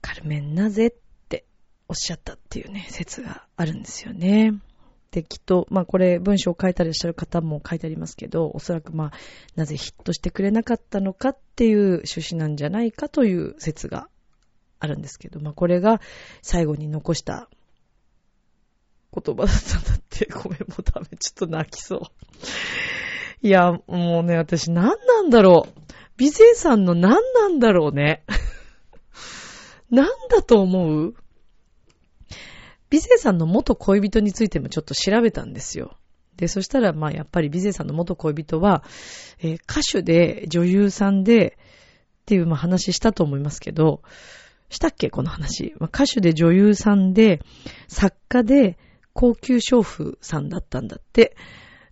[0.00, 0.88] カルメンなぜ？
[0.88, 0.92] っ
[1.28, 1.44] て
[1.88, 4.54] おっしゃったっていうね、説があるんですよね。
[5.12, 9.12] で、きっと、まあこれ文章を書いてらっしゃる方も書いてありますけど、おそらくまあ、
[9.56, 14.08] なぜヒットしてくれなかったのかっていう趣旨なんじゃないかという説が
[14.80, 16.00] あるんですけど、まあこれが
[16.40, 17.48] 最後に残した
[19.14, 22.00] 言葉だったんだって、ごめん、もうダメ、ちょっと泣きそう。
[23.46, 25.80] いや、もうね、私何なんだろう。
[26.16, 28.24] 美勢さんの何なんだろうね。
[29.90, 31.14] 何だと思う？
[32.92, 35.96] ビゼさんの元恋人についてもちょっと調べたんですよ。
[36.36, 38.84] で、そしたら、まあ、やっぱりビゼさんの元恋人は、
[39.38, 44.02] えー、歌手で女優さんで、っていう、まあ、話したと思いますけど、
[44.68, 45.74] したっけこの話。
[45.78, 47.40] まあ、歌手で女優さんで、
[47.88, 48.76] 作家で、
[49.14, 51.34] 高級娼婦さんだったんだって。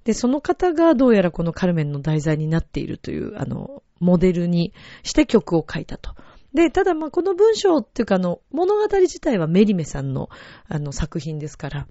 [0.04, 6.14] で、その方がどうやらこのカルメンの題材になっているという、あの、モデルにして曲を書いたと。
[6.54, 10.28] で、ただまあこの文章っていうかあの物語自体はメリメさんの
[10.68, 11.86] あの作品ですから、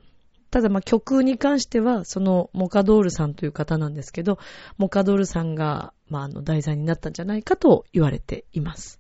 [0.51, 4.39] ただまあ曲に関してはそのモカドールさんという方なんですけど、
[4.77, 8.99] モカドールさんがまああの題材になったんじゃないかと言われています。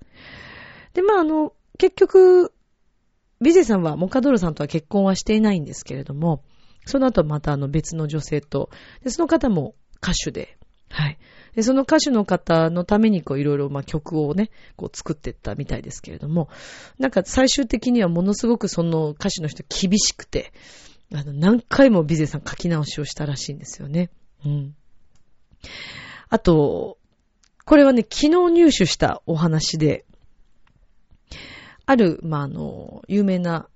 [0.93, 2.53] でまああの結局
[3.41, 6.43] ビゼさんはモカドールさんとは結婚はしていないんですけれども、
[6.85, 8.69] その後またあの別の女性と、
[9.03, 10.57] でその方も歌手で、
[10.89, 11.17] はい。
[11.55, 16.49] で、その歌手の方のためにこういろいろまあ曲をね、こう作っていったみたいですけれども、
[16.97, 20.53] なんか最終的にはものすごくその歌手の人厳しくて、
[21.13, 24.09] あの、何回もビゼさん書き直しをしたらしいんですよね。
[24.45, 24.75] うん。
[26.29, 26.97] あと、
[27.65, 30.05] これはね、昨日入手したお話で、
[31.85, 33.67] ある、まあ、あの、有名な、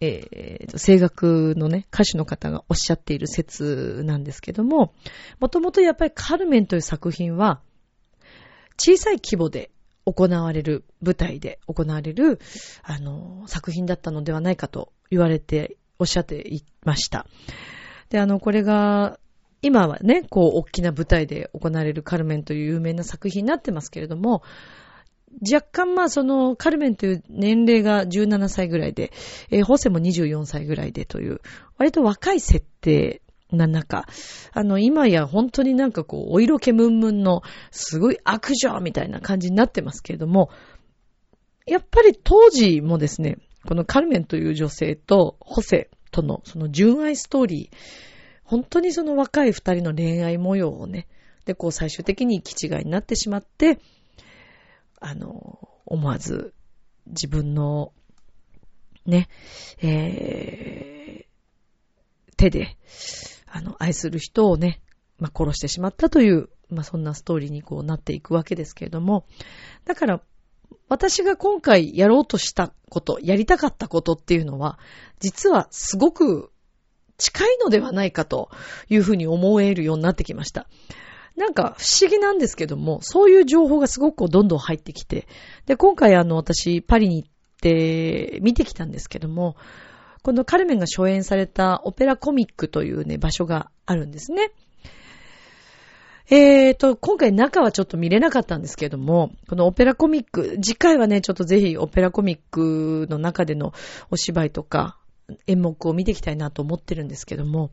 [0.00, 4.92] えー、声楽のね、歌手の方がおっしゃっている説なんですけども、
[5.40, 7.60] もともとやっぱりカルメンという作品は、
[8.78, 9.70] 小さい規模で
[10.04, 12.40] 行われる、舞台で行われる、
[12.82, 17.26] あの、作品だったのではないかと言われて、おっしゃっていました。
[18.10, 19.18] で、あの、これが、
[19.62, 24.42] 今はね、こう、大きな舞台で行われるカルメンという有名な作品になってますけれども、
[25.40, 29.12] 若干まあそのカルメンという年齢が17歳ぐらいで、
[29.50, 31.40] えー、ホセも24歳ぐらいでという、
[31.76, 33.20] 割と若い設定
[33.50, 34.06] な中、
[34.52, 40.50] あの今や本当になんかこう、お色気ムンムンのすごい悪女みたいな感じになってますけれども、
[41.66, 47.76] やっぱり当時もですね、このカルメンという女性とホセとのその純愛ストーリー、
[48.44, 51.08] 本当にその若い二人の恋愛模様をね、
[51.44, 53.78] で、こう最終的に行き違いになってしまって、
[55.06, 56.52] あの、思わず
[57.06, 57.92] 自分の、
[59.04, 59.28] ね、
[59.80, 62.76] えー、手で、
[63.46, 64.82] あの、愛する人をね、
[65.20, 69.26] まあ、殺してしまったという、まあ、そんなストーリーにこうなっていくわけですけれども、
[69.84, 70.22] だから、
[70.88, 74.80] 私が今回やろうとしたこと、やりたかったことっていうのは、
[75.20, 76.50] 実はすごく
[77.16, 78.50] 近いのではないかと
[78.88, 80.66] いうふうに思えるようになってきました。
[81.36, 85.26] なんか不思議なんですけども、そういう情報がすごくどんどん入ってきて、
[85.66, 87.28] で、今回あの私パリに行っ
[87.60, 89.56] て見てきたんですけども、
[90.22, 94.50] このカルメンが初演されたオペラコミックというね、場所があるんですね。
[96.28, 103.72] えーと、今回中はちょっと見れなかったんですけども、このオペラコミック、次回はね、ちょっとぜひオペラコミックの中での
[104.10, 104.98] お芝居とか
[105.46, 107.70] 演目を見ていきたいなと思ってるんですけども、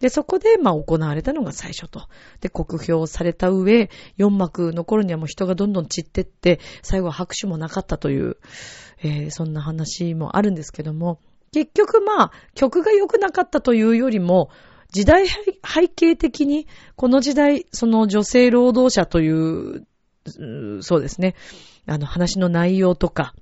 [0.00, 2.08] で、そこで、まあ、行われたのが最初と。
[2.40, 8.36] で、国評された上、4幕の頃にはもう人がどんどん散ってって、最後は拍手もなかったという、
[9.02, 11.20] えー、そんな話もあるんですけども、
[11.52, 14.50] 結局まあ、曲が良くなかったというよりも、
[14.92, 19.86] 時代背景的に、この時代、その女性労働者という、
[20.80, 21.34] そうですね、
[21.86, 23.34] あの話の内容とか、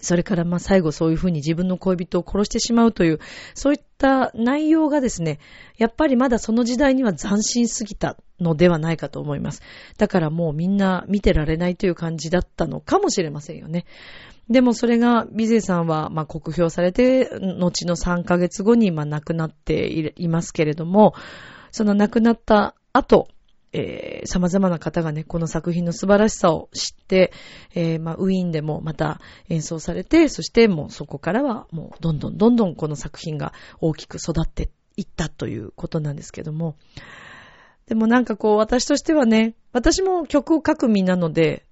[0.00, 3.20] それからまあ最後そういうふうに自分の恋人を殺してしまうという、
[3.54, 5.38] そういった内容がですね、
[5.78, 9.62] やっぱりまだその時代には斬新すぎたのではないかと思います。
[9.98, 13.86] だからもうみんな見てられないという感じだったのかもしれませんよね。
[14.48, 17.28] でもそれが、ビゼさんは、まあ、酷評されて、
[17.58, 21.14] 後の3ヶ月後に、まあ、亡くなっていますけれども、
[21.72, 23.28] その亡くなった後、
[23.78, 27.30] えー、様々な方がね、この作品の素晴らしさを知って、
[27.74, 36.76] えー、まあ、ウィーンでもまた演奏されて、そしてもうそこからはもうどんどんどんどんこの作品が大きく育っていったということなんですけども、
[37.86, 41.66] でもなんかこう私としてはね、私も曲を書く身なので、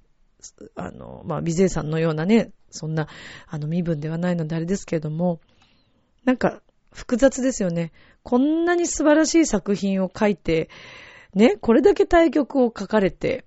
[0.76, 3.08] あの、まあ、ビゼーさんのようなね、そんな、
[3.48, 5.40] あの、身分ではないのであれですけれども、
[6.24, 6.60] なんか
[6.92, 7.92] 複雑ですよね。
[8.22, 10.68] こんなに素晴らしい作品を書いて、
[11.34, 13.44] ね、これだけ対局を書かれて、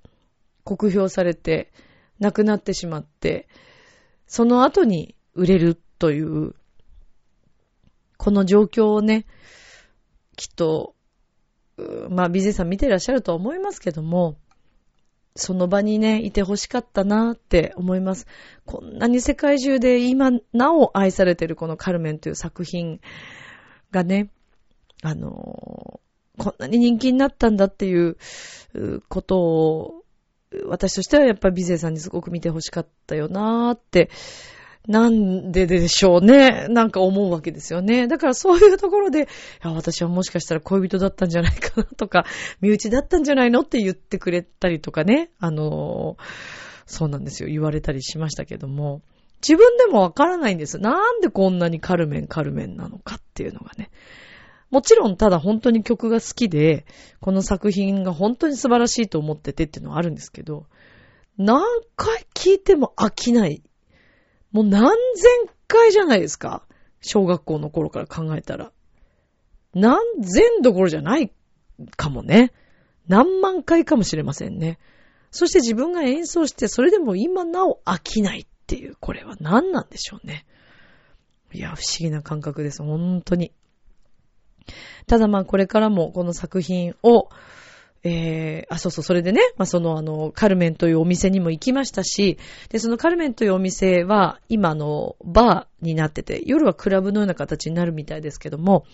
[0.63, 1.71] 酷評されて、
[2.19, 3.47] 亡くなってしまって、
[4.27, 6.55] その後に売れるという、
[8.17, 9.25] この状況をね、
[10.35, 10.95] きっと、
[12.09, 14.37] まあ、ビゼさん見てらっしゃると思いますけども、
[15.35, 18.25] その場にね、いて欲しかったなって思います。
[18.65, 22.99] こんなに世界中で今なお愛されてるこのカルメンという作品
[23.91, 24.31] がね、
[25.03, 25.99] あの
[26.37, 28.17] こんなに人気になったんだっていう
[29.09, 30.03] ことを、
[30.65, 34.09] 私としてはやっぱりビゼさんにすごく見てほしかったよなーって、
[34.87, 36.67] なんででしょうね。
[36.69, 38.07] なんか思うわけですよね。
[38.07, 39.25] だからそういうところで、い
[39.61, 42.25] や、私はもしかしたら恋人だったんじゃないかなとか、
[42.61, 45.29] 身内だったんじゃないのって言ってくれたりとかね。
[45.39, 46.15] あの
[46.85, 47.49] そうなんですよ。
[47.49, 49.01] 言われたりしましたけども。
[49.41, 50.79] 自分でもわからないんです。
[50.79, 53.91] なんでこんなにカルメンカルメンなのかっていうのがね。
[54.69, 56.85] もちろんただ本当に曲が好きで、
[57.21, 60.65] この作品が本当に素晴らしいと思っててっていうのはあるんですけど、
[61.37, 61.63] 何
[61.95, 63.63] 回聴いても飽きない。
[64.51, 65.29] もう何千
[65.67, 66.63] 回じゃないですか。
[67.01, 68.71] 小学校の頃から考えたら。
[69.73, 71.31] 何千どころじゃない
[71.95, 72.51] かもね。
[73.07, 74.79] 何万回かもしれませんね。
[75.31, 80.45] そして自分が演奏して、それでも今なお飽きないっていう、これは何なんでしょうね。
[81.53, 82.81] いや、不思議な感覚です。
[82.81, 83.53] 本当に。
[85.07, 87.29] ただまあこれからもこの作品を、
[88.03, 92.37] えー、あ、そうそう、それでね、まあ、その、あの、カルメンというお店にも行きましたし、
[92.69, 98.85] で、そのカルメンというお店は、今、の、バーになってて、夜はクラブのような形になるみたいですけども、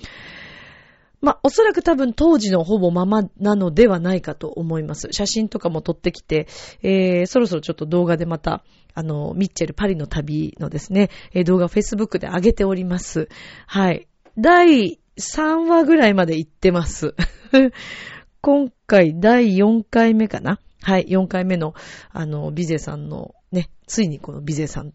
[1.21, 5.07] まあ、おそらく多分当時のほぼままなのではないかと思います。
[5.11, 6.47] 写真とかも撮ってきて、
[6.81, 8.63] えー、そろそろちょっと動画でまた、
[8.93, 13.29] あの、ミッチェルパリの旅のですね、え、動画を Facebook で上げております。
[13.67, 14.07] はい。
[14.37, 17.15] 第3話ぐらいまで行ってます。
[18.41, 20.59] 今回第4回目かな？
[20.81, 21.75] はい、4回目の、
[22.11, 24.93] あの、ビゼさんのね、ついにこのビゼさん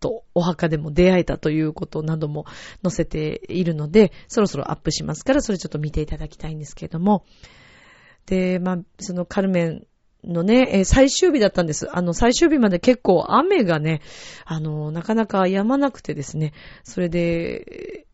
[0.00, 2.44] とお墓でも出会えたということなども
[2.82, 7.24] 載せているので、そろそろアップしますから、それちょっと見ていただきたいんですけれども。
[8.26, 9.86] で、まあ、そのカルメン
[10.24, 11.88] のね、え、最終日だったんです。
[11.96, 14.00] あの、最終日まで結構雨がね、
[14.44, 18.05] あの、なかなか止まなくてですね、それで、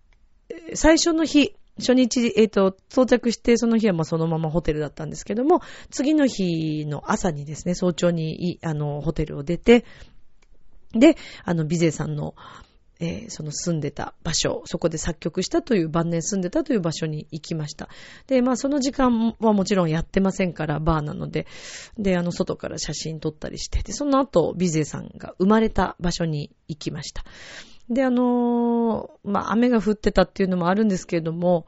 [0.74, 9.84] 最初の日、初日、えっ、ー、と、到着して、その日はまあそのままホテルだったんですけども、次の日の朝にですね、早朝に、あの、ホテルを出て、
[10.92, 12.34] で、あの、ビゼさんの、
[13.00, 17.88] えー、その住んでた場所、そこで作曲したという、晩年住んでたという場所に行きました。
[18.26, 21.46] で、まあその時間はもちろんやってませんから、バーなので、
[21.98, 27.24] で、あの、外から写真撮ったりして、で、その後、ビゼさんが生まれた場所に行きました。
[27.88, 31.66] で、あのー、まあ、雨が降ってたっていうのもあるんですけれども、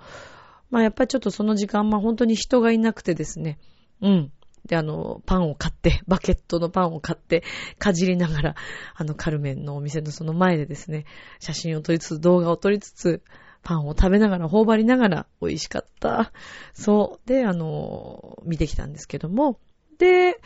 [0.71, 3.59] まあ、やっぱりちょっとその時間、まあ、本当に人がいなくてですね、
[4.01, 4.33] うん。
[4.67, 7.43] で、あの、パンを買って、 バケットのパンを買って、
[7.79, 8.55] かじりながら、
[8.95, 11.05] あの、カルメンのお店のその前でですね、
[11.39, 13.23] 写真を撮りつつ、動画を撮りつつ、
[13.63, 16.33] パンを食べながら、頬張りながら、美味しかった。
[16.73, 17.29] そう。
[17.29, 19.59] で、あの、見てきたんですけども、
[19.99, 20.41] で、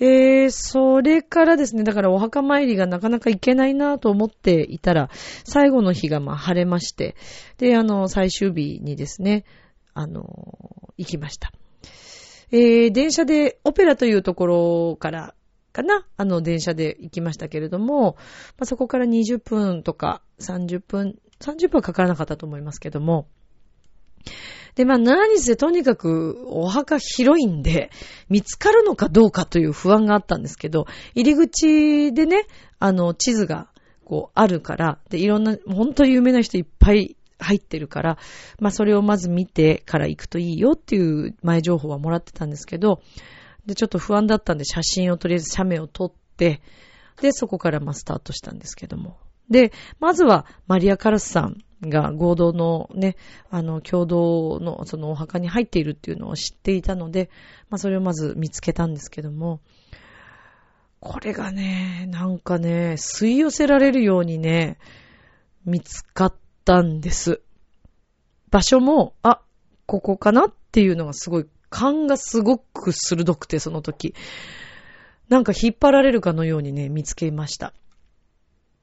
[0.00, 5.10] えー、それからですね、だからお墓参りがなかなか行けないなと思っていたら、
[5.44, 7.16] 最後の日がまあ晴れまして、
[7.58, 9.44] で、あの、最終日にですね、
[9.94, 11.52] あの、行きました。
[12.50, 15.34] えー、電車で、オペラというところから
[15.72, 18.16] かなあの、電車で行きましたけれども、
[18.56, 23.28] まあ、そこから20分とか30分、30分はかからなかったと思いますけども、
[24.78, 27.90] で、まあ何せとにかくお墓広いんで、
[28.28, 32.46] 見つかるのかどうかという不安があったんですけど、入り口でね、
[32.78, 33.66] あの、地図が
[34.04, 38.18] こうあるから、で、いろんな、本当に有名な人いっぱい入ってるから、
[38.60, 43.02] まあそれをまず見てから行くといいよっていう前情報はもらってたんですけど、
[43.66, 46.62] で、ちょっと不安だったんで写真をとりあえず写メを撮って、
[47.20, 49.16] で、そこからまあスタートしたんですけども。
[49.50, 53.16] で、まずはマリア・カラスさんが合同のね、
[53.50, 57.30] あの、共同のそのお墓に入っているっていうのを知っていたので、
[57.70, 59.60] まあそれをまず見つけたんですけども、
[61.00, 64.78] これがね、なんかね、吸い寄せられるようにね、
[65.64, 66.34] 見つかっ
[66.64, 67.40] たんです。
[68.50, 69.40] 場所も、あ、
[69.86, 74.14] ここかなっていうのがすごい、勘がすごく鋭くて、その時。
[75.28, 77.72] なんか引っ張られるかのようにね、見つけました。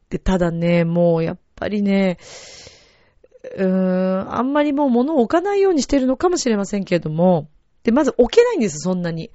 [0.10, 2.18] で、ただね、もうやっぱりね、
[3.58, 7.50] うーん、あんまりもう物を置かないようにしてるのかもしれませんけれども、
[7.84, 9.32] で、まず置けないんです、そんなに。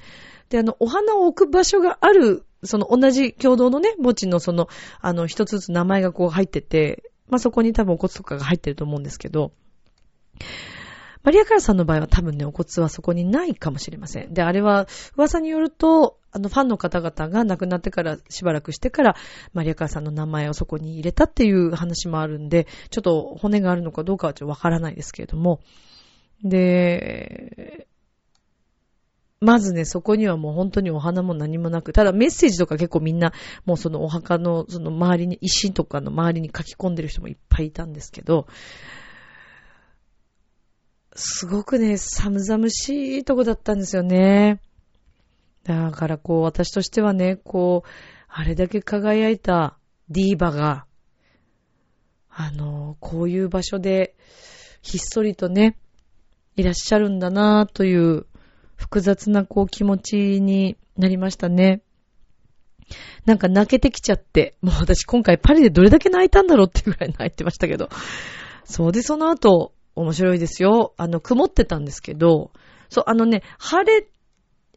[0.48, 4.68] で、あの、お花を置く場所がある、その同じ共同のね、墓地のその、
[5.00, 9.52] あの、一つずつ名前がこう入ってて、まあ、そこに多分お骨とかが入ってると思うんですけど、
[11.22, 14.32] マリアカラさんの場合は多分ね、お骨はそこにないかもしれません。
[14.32, 19.16] で、あれは、噂によると、あの、ファンの方々が亡くなってから、しばらくしてから、
[19.52, 25.60] マリアカラさんの名前をそこに入れたっていう話もあるんで、ちょっと骨があるのかどうかはちょっとわからないですけれども。
[26.42, 27.86] で、
[29.40, 33.32] まずね、そこにはもう本当にお花も何もなく、ただメッセージとか結構みんな、
[33.64, 38.46] もうそのお墓の、その周りに、石とかの周りに書き込んでる人もいっぱいいたんですけど、
[41.14, 44.60] すごくね、寒々しいとこだったんですよね。
[45.64, 47.88] だからこう、私としてはね、こう、
[48.28, 49.76] あれだけ輝いた
[50.08, 50.86] ディーバが、
[52.30, 54.14] あの、こういう場所で、
[54.82, 55.76] ひっそりとね、
[56.56, 58.26] いらっしゃるんだなという
[58.76, 61.82] 複雑なこう気持ちになりましたね。
[63.24, 67.88] なんか泣けてきちゃって、もう私今回パリでどれだけ泣いたんだろうっていうぐらい泣いてましたけど。
[68.64, 70.94] そうで、その後、面白いですよ。
[70.96, 72.52] あの、曇ってたんですけど、
[72.88, 74.06] そう、あのね、晴れ、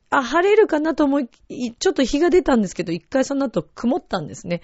[0.09, 4.61] あ、晴れるかなと思い、ちょっと日が出たんですけど、一回その後曇ったんですね。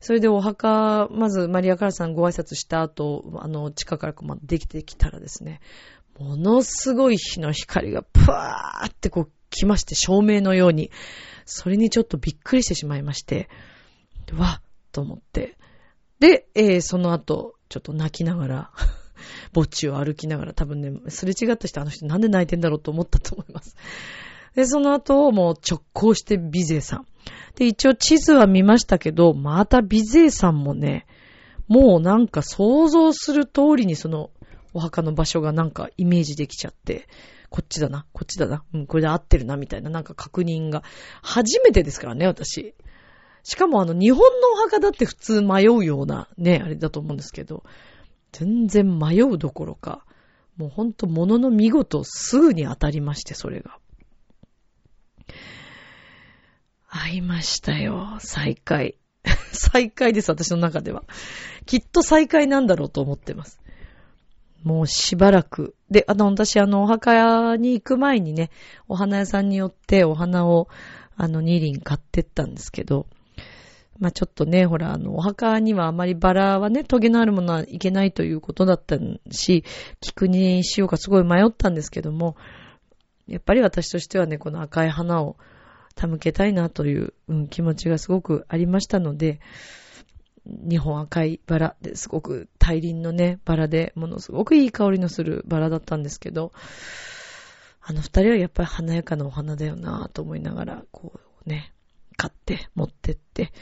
[0.00, 5.60] それでお墓、まずマリアカラさんご挨拶した後、あの、地下からこうできてきたらですね、
[6.18, 10.90] ものすごい日の光がぷわーってこう来まして、照明のように。
[11.46, 13.48] それにちょっとびっくりしてしまいまして、
[14.36, 15.56] わっと思って。
[16.20, 18.70] で、えー、その後、ちょっと泣きながら、
[19.54, 23.76] 墓地を歩きながら多分ね、すれ違った人あの人なんで泣いてんだろうと思ったと思います。
[24.54, 27.06] で、その後、もう直行してビゼさん。
[27.56, 31.06] で、一応地図は見ましたけど、またビゼさんもね、
[31.68, 34.30] もうなんか想像する通りにその
[34.74, 37.08] お墓の場所がなんかイメージできちゃって、
[37.50, 40.82] こっちだな、こっちだな、うん、これで合ってるな、みたいななんか確認が、
[41.22, 42.74] 初めてですからね、私。
[43.44, 44.24] しかもあの、日本の
[44.54, 47.62] お墓だって普通迷うようなね、あれだと思うんですけど、
[48.34, 50.04] 全然迷うどころか、
[50.56, 53.78] もうほんと物の見事すぐに当たりまして、それが。
[56.88, 58.98] 会いましたよ、再会。
[59.52, 61.04] 再会です、私の中では。
[61.64, 63.60] きっと再会なんだろうと思ってます。
[64.64, 65.76] もうしばらく。
[65.90, 68.50] で、あの、私、あの、お墓屋に行く前にね、
[68.88, 70.68] お花屋さんによってお花を、
[71.16, 73.06] あの、二輪買ってったんですけど、
[73.98, 78.98] まあちょっとね、ほら、あの、お墓にはあまりバラはね、トゲのあるものはいけないということだった
[79.30, 79.64] し、
[80.00, 82.36] 菊にしようかすごい迷ったんですけども、
[83.26, 85.36] やっぱり私としてはね、この赤い花を
[85.94, 89.40] 手向けたいなという、うん、気持ちがすごくありましたので、
[90.44, 96.52] 日本赤いバラですごく大輪のね、バラで、ものすごくいい香りのするバラだったんですけど、
[97.80, 101.73] あの二人はやっぱり華やかなお花だよなぁと思いながら、こうね、
[102.16, 103.52] 買って持ってって、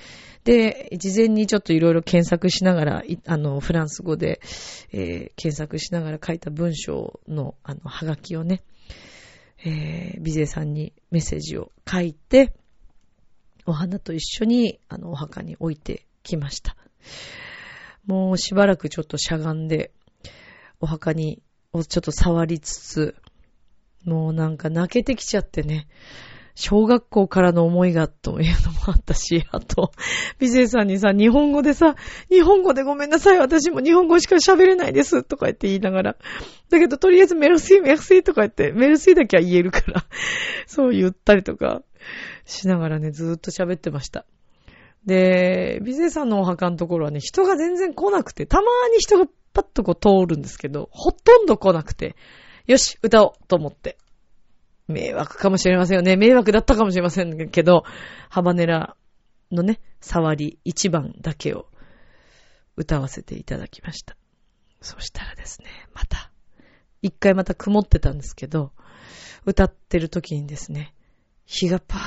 [0.45, 4.41] で、事前にちょっといろいろ検索しながら、あの、フランス語で、
[4.93, 8.63] えー、検索しながら書いた文章の、あの、はがきをね、
[9.65, 12.55] えー、ビゼさんにメッセージを書いて、
[13.67, 16.77] お花と一緒に、あの、お墓に置いてきました。
[18.07, 19.93] もうしばらくちょっとしゃがんで、
[20.81, 21.41] お墓に、
[21.73, 23.15] をちょっと触りつつ、
[24.05, 25.87] もうなんか泣けてきちゃってね、
[26.55, 29.93] 小学校からの思いがというのもあったし、 あと、
[30.39, 31.97] ビゼさんにさ、日本語でさ、
[32.31, 36.17] 日本語でごめんなさい、私も日本語しか喋れないです、とか言って言いながら。
[36.71, 40.05] だけど、とりあえずメルシー、メルシーとか言って、メルシーだけは言えるから、
[40.67, 41.83] そう言ったりとか
[42.45, 44.27] しながらね、ずーっと喋ってました。
[45.07, 52.15] で、ビゼさんのお墓のところはね、人が全然来なくて、たまーに人がパッとこう通るんですけど、ほとんど来なくて、
[52.67, 53.99] よし、歌おうと思って。
[54.93, 56.17] 迷惑かもしれませんよね。
[56.17, 57.85] 迷惑だったかもしれませんけど、
[58.29, 58.97] ハバネラ
[59.51, 61.67] のね、触り一番だけを
[62.77, 64.17] 歌わせていただきました。
[64.81, 66.31] そしたらですね、また、
[67.03, 68.73] 一回また曇ってたんですけど、
[69.45, 70.95] 歌ってる時にですね、
[71.47, 72.03] 日がパーッ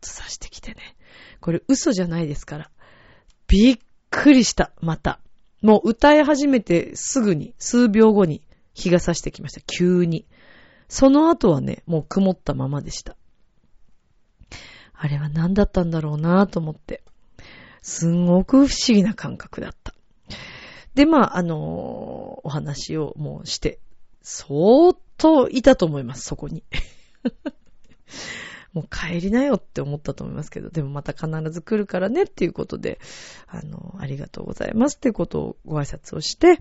[0.00, 0.96] と差してきてね、
[1.40, 2.70] これ嘘じゃないですから、
[3.46, 3.78] びっ
[4.10, 5.20] くりした、また。
[5.62, 8.42] もう歌い始めてすぐに、数秒後に
[8.74, 10.26] 日が差してきました、急に。
[10.88, 13.16] その後はね、もう曇ったままでした。
[14.94, 17.04] あれは何だったんだろうなぁと思って。
[17.82, 19.94] すんごく不思議な感覚だった。
[20.94, 23.78] で、まあ、あの、お話をもうして、
[24.22, 26.64] 相当いたと思います、そこに。
[28.72, 32.98] もう帰りなよって思ったと思いますけど、でもまた必ず来るからねっていうことで、
[33.46, 36.60] あの、ありがとうございますってことをご挨拶をして、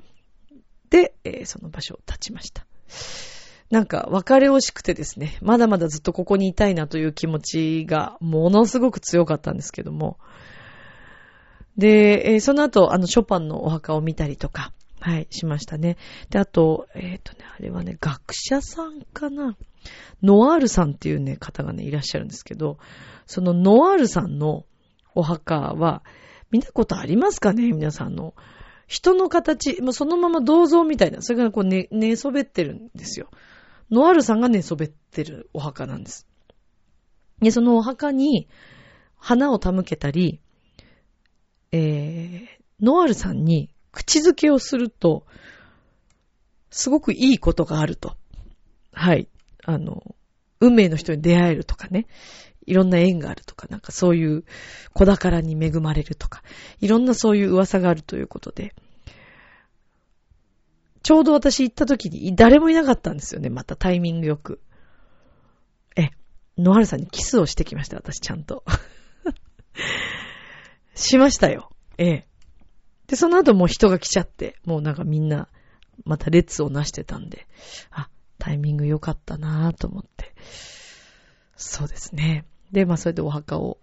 [0.90, 2.66] で、えー、その場所を立ちました。
[3.70, 10.18] なんか別れ惜しくてですね、まだまだずっとここにいたいなという気持ちがものすごく強かったんですけども。
[11.78, 15.98] で、えー、その後、あの、ショパンのお墓を見たりとか、はい、しましたね。
[16.30, 19.56] で、あと、えっ、ー、とね、あれはね、学者さんかな？
[20.24, 22.78] ノワールさんっていうね、方がね、いらっしゃるんですけど、
[23.26, 24.66] そのノワールさんの
[25.14, 26.04] お墓は、
[26.50, 27.72] 見たことありますかね？
[27.72, 28.34] 皆さんの。
[28.88, 33.28] 人の形、もうそのまま銅像みたいな、それがこう寝、寝そべってるんですよ。
[33.92, 36.28] ノアルさんが寝そべってるお墓なんです。
[37.40, 38.48] で、そのお墓に
[39.16, 40.42] 花を手向けたり、
[41.72, 42.48] えー、
[42.82, 45.26] ノアルさんに口づけをすると、
[46.70, 48.16] すごくいいことがあると。
[48.94, 49.30] はい。
[49.64, 50.16] あの、
[50.60, 52.08] 運命の人に出会えるとかね。
[52.66, 54.44] いろんな縁があるとか、なんかそういう
[54.94, 56.44] 子宝に恵まれるとか、
[56.82, 58.76] いろんなそういう噂があるということで、
[61.08, 63.50] ちょうど私行った時に誰もいなかったんですよね。
[63.50, 64.60] またタイミングよく。
[65.96, 66.10] え、
[66.58, 68.66] 野原さんにキスをしてきました、私ちゃんと。
[70.96, 71.72] しましたよ。
[71.98, 72.28] ええ。
[73.08, 75.48] で、その後もう人が来ちゃって、もうなんかみんな、
[76.04, 77.48] また列をなしてたんで、
[77.90, 80.36] あ、タイミング良かったなぁと思って。
[81.56, 82.44] そうですね。
[82.74, 83.78] で、まあそれでお墓を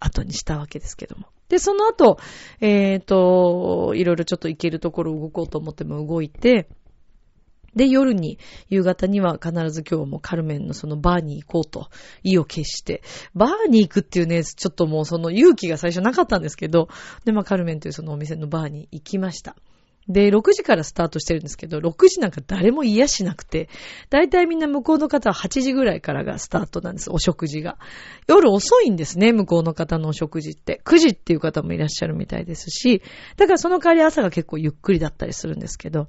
[0.00, 1.26] 後にしたわけですけども。
[1.52, 2.18] で、その後、
[2.62, 6.66] えっ、ー、と、いろいろちょっと行けるところ動こうと思っても動いて、
[7.76, 8.38] で、夜に、
[8.70, 11.90] 夕方には必ず今日もカルメンのそのバーに行こうと、
[12.22, 13.02] 意を決して、
[13.34, 16.88] バーに行くっていうね、ちょっともうその勇気が最初なかったんですけど、
[17.26, 19.54] で、まあカルメンというそのお店のバーに行きました。
[20.08, 23.68] で、6時からスタートしてるんですけど、6時なんか誰も癒しなくて、
[24.10, 27.78] だいたいみんな向こうの方は8時ぐらいからがスタートなんです、お食事が。
[28.26, 30.80] 夜遅いんですね、向こうの方のお食事って。
[30.84, 33.02] 9時っていう方もいらっしゃるみたいですし、
[33.36, 36.08] だからその代わり朝が結構ゆっくりだったりするんですけど、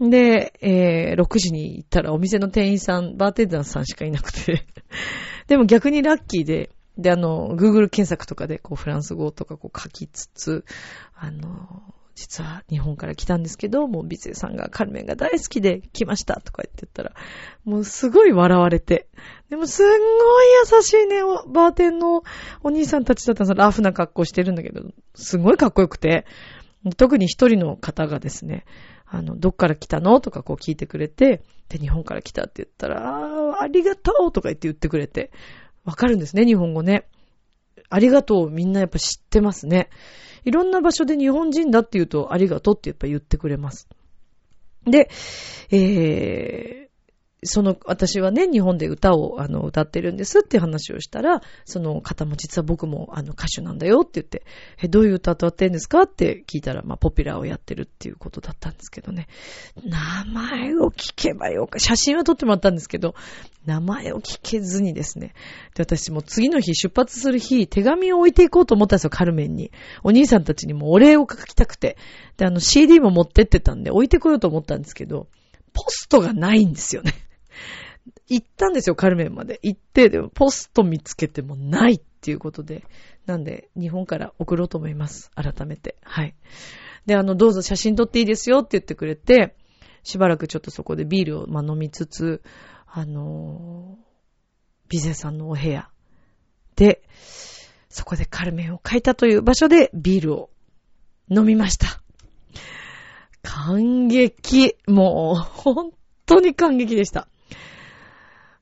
[0.00, 4.66] で、えー、6時に行ったらお店の店員さん、バーテンダーさんしかいなくて
[5.46, 10.64] でも逆にラッキーで、で、あの、Google 検索とかで、こう、フランス語とかこう書きつつ、
[11.14, 17.14] あの、実は日本から来たんですけど、もう美声さんがカルメンが大好きで来ましたとか言ってたら、
[17.64, 19.08] もうすごい笑われて。
[19.48, 22.22] でもすんごい優しいね、バーテンの
[22.62, 24.82] お兄さんたちだったんですラフな格好してるんだけど、
[25.14, 26.26] すごいかっこよくて、
[26.98, 28.66] 特に一人の方がですね、
[29.06, 31.40] あの、どっから来たのとかこう聞いてくれて、
[31.70, 35.30] で、日本から来たって言ったら、ああ、ありがとうとか言って言ってくれて、
[35.84, 37.06] わかるんですね、日本語ね。
[37.90, 39.90] ありがとうみんなやっぱ知ってますね。
[40.44, 43.88] いろんな場所で日本人だって言うと、ありがとうってやっぱ言ってくれます。
[44.84, 45.10] で、
[45.70, 46.89] えー、
[47.42, 54.44] その、私はね、日本で歌を、あの、歌ってるんですって話をしたら、その方も実は僕も、あの、歌手なんだよって言って、
[54.82, 59.26] え、どういう歌歌ってんですかって聞いたら、まあ、ポピュラーをやってるっていうことだったんですけどね。
[59.84, 59.98] 名
[60.32, 63.14] 前を聞けばよか、写真は撮ってもらったんですけど、
[63.64, 65.32] 名前を聞けずにですね。
[65.74, 69.70] で、私も次の日、出発する日、手紙を置いていこうと思ったんですよ、カルメンに。
[70.02, 71.96] お兄さんたちにもお礼を書きたくて。
[72.36, 75.28] で、あの、CD も持ってってたんで、置いてこようと思ったんですけど、
[75.72, 77.14] ポストがないんですよね。
[78.28, 79.60] 行ったんですよ、カルメンまで。
[79.62, 82.84] 行って、でもポスト見つけてもないっていうことで。
[83.26, 85.30] なんで、日本から送ろうと思います。
[85.34, 85.96] 改めて。
[86.02, 86.34] はい。
[87.06, 89.56] で、あの、どうぞ写真撮っていいですよって言ってくれて、
[90.02, 92.42] しばらくちょっとそこでビールを、ま、飲みつつ、
[92.86, 94.04] あのー、
[94.88, 95.90] ビゼさんのお部屋
[96.76, 97.02] で、
[97.88, 100.50] そこでカルメンを書いたという場所でビールを
[101.28, 102.02] 飲みました。
[103.42, 104.76] 感激。
[104.86, 105.92] もう、本
[106.26, 107.28] 当に感激でした。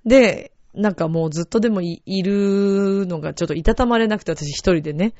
[0.08, 5.14] で、なんかもうずっとでもいるのがちょっといたたまれなくて私一人でね。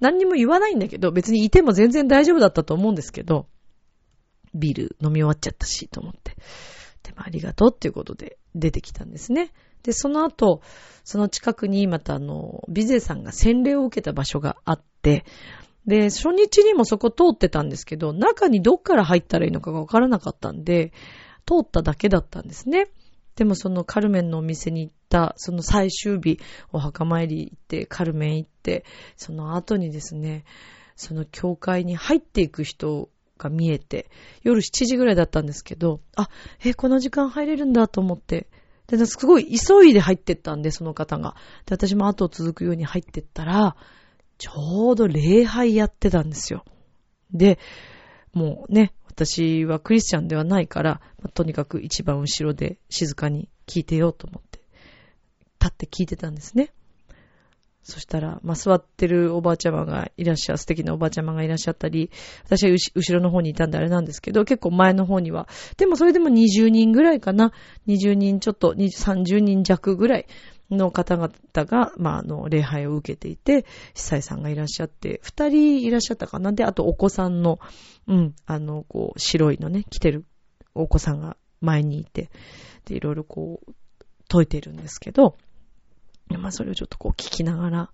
[0.00, 3.46] 何にも言わないんだけど、別にいても全然大丈夫だったと思うんですけど、
[4.54, 6.36] ビール飲み終わっちゃったし、と思って。
[7.02, 9.52] でもありがとうっていうことで出てきたんですね。
[9.82, 10.62] で、その後、
[11.04, 15.24] その近くにまたあの、ビゼさんが洗礼を受けた場所があって、
[15.86, 20.92] で、初日にもそこ通ってたんですけど、中にどっから入ったらいいのかがわからなかったんで、
[21.44, 22.88] 通っただけだったんですね。
[23.36, 26.38] でもそのカルメンのお店に行った、その最終日、
[26.72, 28.84] お墓参り行って、カルメン行って、
[29.16, 30.44] その後にですね、
[30.96, 33.08] その教会に入っていく人
[33.38, 34.10] が見えて、
[34.42, 36.28] 夜7時ぐらいだったんですけど、あ、
[36.64, 38.48] え、この時間入れるんだと思って、
[38.86, 41.34] で、すごい急いで入ってったんで、その方が。
[41.66, 43.76] で、私も後を続くように入ってったら、
[44.38, 46.64] ちょうど礼拝やってたんですよ。
[47.32, 47.58] で、
[48.34, 54.60] もうね、私はクリスチャンではないから、まあ、とにかく一番後ろで静かに聞いてようと思って、
[55.60, 56.72] 立って聞いてたんですね。
[57.82, 62.10] そしたら、まあ、座ってるおばあちゃまがいらっしゃ、素敵なおばあちゃまがいらっしゃったり、
[62.44, 67.52] 私は後ろの方にいたんであれなんですけど、結構前の方には、でもそれでも20人ぐらいかな、
[67.88, 70.26] 20人ちょっと、30人弱ぐらい
[70.72, 73.64] の方々が、まあ、あの、礼拝を受けていて、
[73.94, 76.52] 司祭さんがいらっしゃって、二人いらっしゃったかな。
[76.52, 77.60] で、あとお子さんの、
[78.06, 80.24] うん、あの、こう、白いのね、着てる
[80.74, 82.30] お子さんが前にいて、
[82.86, 83.72] で、いろいろこう、
[84.28, 85.36] 解いてるんですけど、
[86.28, 87.90] まあ、それをちょっとこう聞きながら、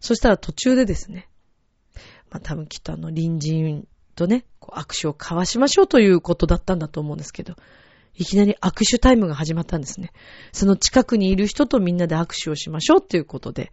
[0.00, 1.28] そしたら途中でですね、
[2.30, 7.54] まあ、多分きっとあの、隣人とね、こう握手を交わしましょうということだったんだと思うんですけど、
[8.14, 10.12] いきなり握手タイムが始まったんですね。
[10.52, 13.72] その近くにいる人とみんなで握手をしましょうっていうことで。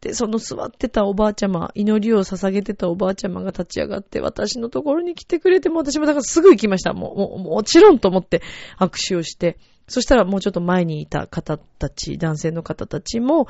[0.00, 6.92] で、その座ってたおばあちゃま、祈りを捧げてたおばあちゃまが立ち上がって、私のところに来てくれても、私もだからすぐ行きました。
[6.92, 8.42] もう、も、もちろんと思って
[8.80, 13.46] 握手をして、そしたらもうちょっと前にいた方たち、男性の方たちも、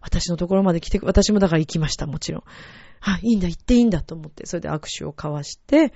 [0.00, 2.42] 私のところまで来て、私もだから行きました、もちろん。
[3.00, 5.92] あ、いいんだ、行っていいんだと思って、それで握手を交わして、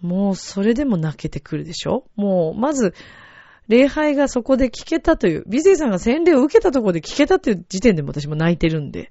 [0.00, 2.04] もうそれでも泣けてくるでしょ？
[2.16, 2.94] もう、まず、
[3.68, 9.10] 礼拝がそこで聞けたという、ビゼイさんが洗礼を受けたところで聞けたという時点でも私も泣いてるんで。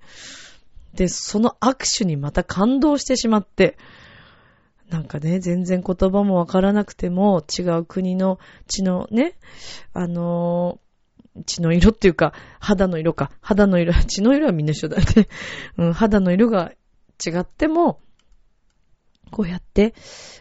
[0.94, 3.78] で、その握手にまた感動してしまって、
[4.90, 9.36] なんかね、全然言葉もわからなくても、違う国の血のね、
[9.94, 10.80] あの、
[11.46, 13.32] 血の色っていうか、肌の色か。
[13.42, 15.04] 肌の色、血の色はみんな一緒だね。
[15.78, 16.72] うん、肌の色が
[17.26, 18.00] 違っても、
[19.32, 19.93] こうやって、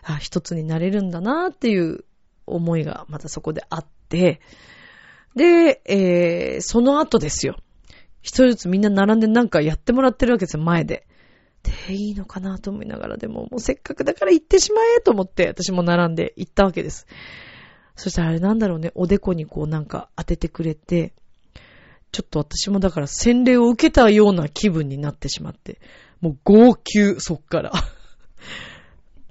[0.02, 2.04] あ、一つになれるんだなっていう
[2.46, 4.40] 思いがまたそこであって、
[5.34, 7.56] で、えー、その後ですよ。
[8.22, 11.06] 一人ずつみんな並んでなんかやってもらってるわけですよ、前で。
[11.62, 17.06] で、いいのかなと思いながら、でももうせっかくだから行ってしまえと思って、私も並んで行ったわけです。
[17.96, 21.12] そしたらあれなんだろうね、おでこにこうなんか当ててくれて、
[22.12, 25.80] ちょっと私もだから洗礼を受けたような気分になってしまって、
[26.20, 27.72] もう号泣、そっから。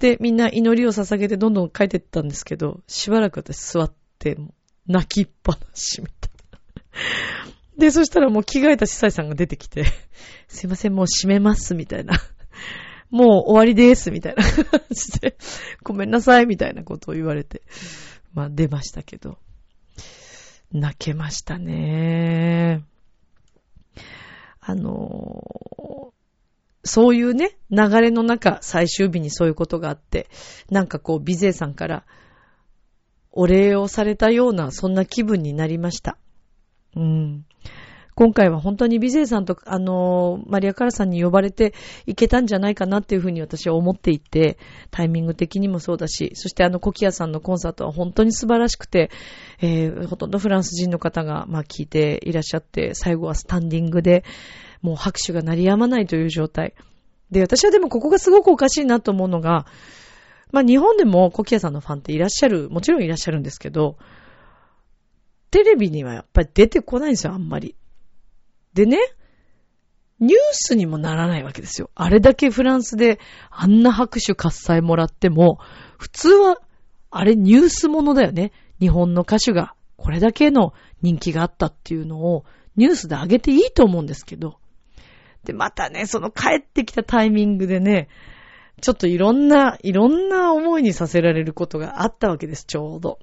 [0.04, 4.36] で、みんな祈りを捧げてどんどん帰ってったんですけど、しばらく私座って、
[4.86, 6.58] 泣きっぱなしみたいな。
[7.80, 9.86] で、そしたらもう着替えた司祭さんが出てきて、
[10.46, 12.20] すいません、もう閉めます、みたいな。
[13.08, 15.38] もう終わりです、みたいな感じで、
[15.82, 17.62] ごめんなさい、みたいなことを言われて、
[18.34, 19.38] まあ出ましたけど、
[20.70, 22.82] 泣けましたね。
[24.60, 26.12] あの
[26.84, 30.28] そういうね、流れの中、最終日にそういうことがあって、
[30.70, 32.04] なんかこう、美勢さんから、
[33.32, 36.18] お礼をされたような、そんな気分になりました。
[36.94, 37.44] うん。
[38.16, 41.74] 今回は本当に美勢さんと、あの、マリアカラさんに呼ばれて
[42.06, 44.56] いけたんじゃないかなっていうふうに私は思っていて、
[44.92, 49.10] タイミング的にもそうだし、そしてあの、コキアさんのコンサートは本当に素晴らしくて、
[49.60, 54.22] えー、ほとんどフランス人の方が、まあ、聞いていらっしゃって、最後はスタンディングで、
[54.84, 56.74] もう拍手が鳴り止まないという状態。
[57.30, 59.64] で、私はでもここがすごくおかしいなと思うのが、
[60.52, 63.96] まあ日本でもコキアさんのファンっていらっしゃる、もちろんいらっしゃるんですけど、
[65.50, 67.76] テレビにはやっぱり出てこないんですよ、あんまり。
[68.74, 68.98] でね、
[70.20, 71.88] ニュースにもならないわけですよ。
[71.94, 73.18] あれだけフランスで
[73.50, 75.60] あんな拍手喝采もらっても、
[75.96, 76.60] 普通は、
[77.10, 78.52] あれニュースものだよね。
[78.80, 82.44] 日本の歌手がこれだけの人気があったっていうのを
[82.76, 84.58] ニュースで上げていいと思うんですけど、
[85.44, 88.08] で、またね、その帰ってきたタイミングでね、
[88.80, 93.18] ちょっといろんな、いろんな思いにさせられることがあったわけです、ちょうど。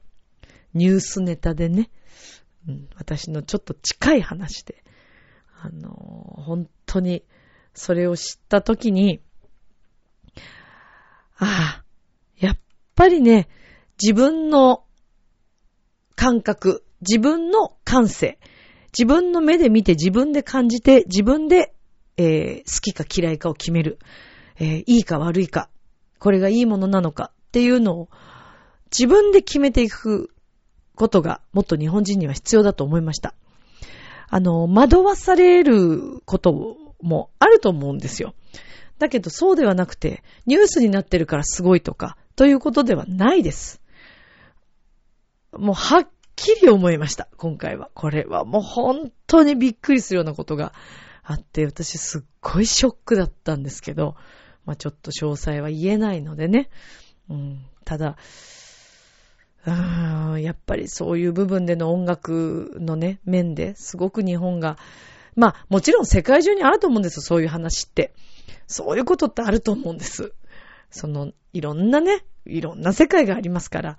[0.74, 1.90] ニュースネタでね。
[2.68, 4.84] うん、私のちょっと近い話で。
[5.62, 7.24] あの本当に、
[7.74, 9.22] それを知ったときに、
[11.38, 11.84] ああ、
[12.38, 12.58] やっ
[12.96, 13.48] ぱりね、
[14.02, 14.84] 自分の
[16.16, 18.40] 感覚、自分の感性、
[18.98, 21.74] 自分の目で見て自分で感じて自分で
[22.18, 24.00] えー、好きか嫌いかを決める。
[24.60, 25.70] えー、いいか悪いか。
[26.20, 28.10] これがいいものなのかっていうのを
[28.92, 30.32] 自分で決めていく
[30.96, 33.34] ことがもっと日本人には必要だと思いました。
[34.30, 38.34] あの、惑わされることもあると思うんですよ。
[39.00, 43.82] だけどそうではなくて、ニュースになってるからすごいとか、ということではないです。
[45.52, 47.90] もうはっきり思いました、今回は。
[47.94, 50.74] これはもう本当にびっくりするようなことが
[51.24, 54.16] あって、私すっごいショックだったんですけど、
[54.66, 56.70] まあちょっと詳細は言えないのでね。
[57.30, 58.18] うん、ただ、
[59.66, 64.78] やっぱりそういう部分での音楽のね、面ですごく日本が、
[65.36, 68.14] まあもちろん世界中にあると思うんですよ、そういう話って。
[68.68, 70.34] そういうことってあると思うんです。
[70.90, 73.98] その、いろんなね、いろんな世界がありますから。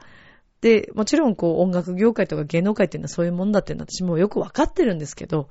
[0.60, 5.48] で、もちろんこう音楽業界とか芸能界っていうのはそういうもんだっていうのは私もよくわかってるんですけど、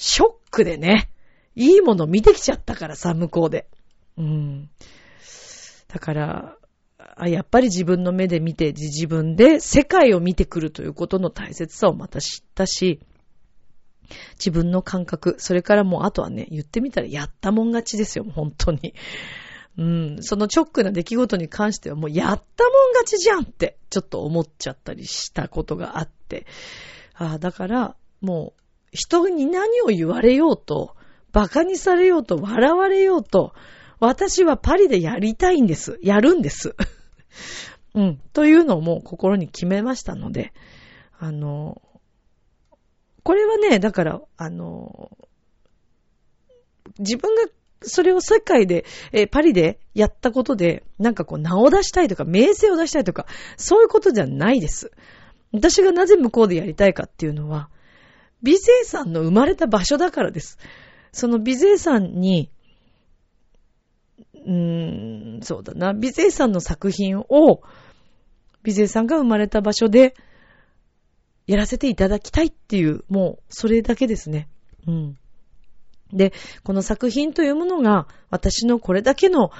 [0.00, 1.10] ショックでね、
[1.54, 3.68] いいもの見てきちゃったからさ、向こうで。
[4.16, 4.70] うん。
[5.88, 6.56] だから、
[7.26, 13.00] やっぱり自分の目で見て、自分で世界を見てくるということの大切さをまた知ったし、
[14.38, 18.94] 自分の感覚、それからもうあとはね、言ってみたらやったもん勝ちですよ、本当に。
[19.76, 26.46] うん、そのチョックな出来事に関してはもうやったもん勝ちじゃんって、ちょっと思っちゃったりしたことがあって。
[27.14, 28.60] ああ、だから、もう、
[28.92, 30.96] 人に何を言われようと、
[31.32, 33.52] 馬鹿にされようと、笑われようと、
[34.00, 35.98] 私はパリでやりたいんです。
[36.02, 36.74] やるんです。
[37.94, 38.20] うん。
[38.32, 40.52] というのをもう心に決めましたので、
[41.18, 41.80] あの、
[43.22, 45.10] これはね、だから、あの、
[46.98, 47.42] 自分が
[47.82, 53.26] それを世界で、えパリでやったことで、なんかこう名を出したいとか、名声を出したいとか、
[53.56, 54.90] そういうことじゃないです。
[55.52, 57.70] 私がなぜ向こうでやりたいかっていうのは、
[58.42, 60.58] 美勢さんの生まれた場所だからです。
[61.12, 62.50] その美勢さんに、
[64.34, 67.62] うーん、そうだな、美勢さんの作品を、
[68.62, 70.14] 美勢さんが生まれた場所で、
[71.46, 74.48] やらせていただきたいっていう、もう、それだけですね。
[74.86, 75.18] うん。
[76.12, 76.32] で、
[76.64, 79.50] この作品というものが、私のこれだけの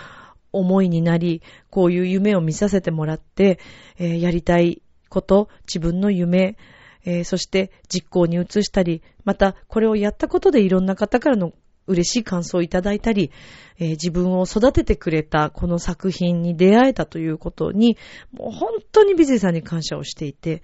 [0.52, 3.58] 思いになり、こういう夢を見させてもらって、
[3.98, 6.56] えー、やりたいこと、自分の夢、
[7.04, 11.52] えー、そして実行に移したり、またこれをやったことでいろんな方からの
[11.86, 13.30] 嬉しい感想をいただいたり、
[13.78, 17.96] えー、自分を育ててくれたこの作品に出会えたということに、
[18.32, 20.62] もう本当にビゼさんに感謝をしていて、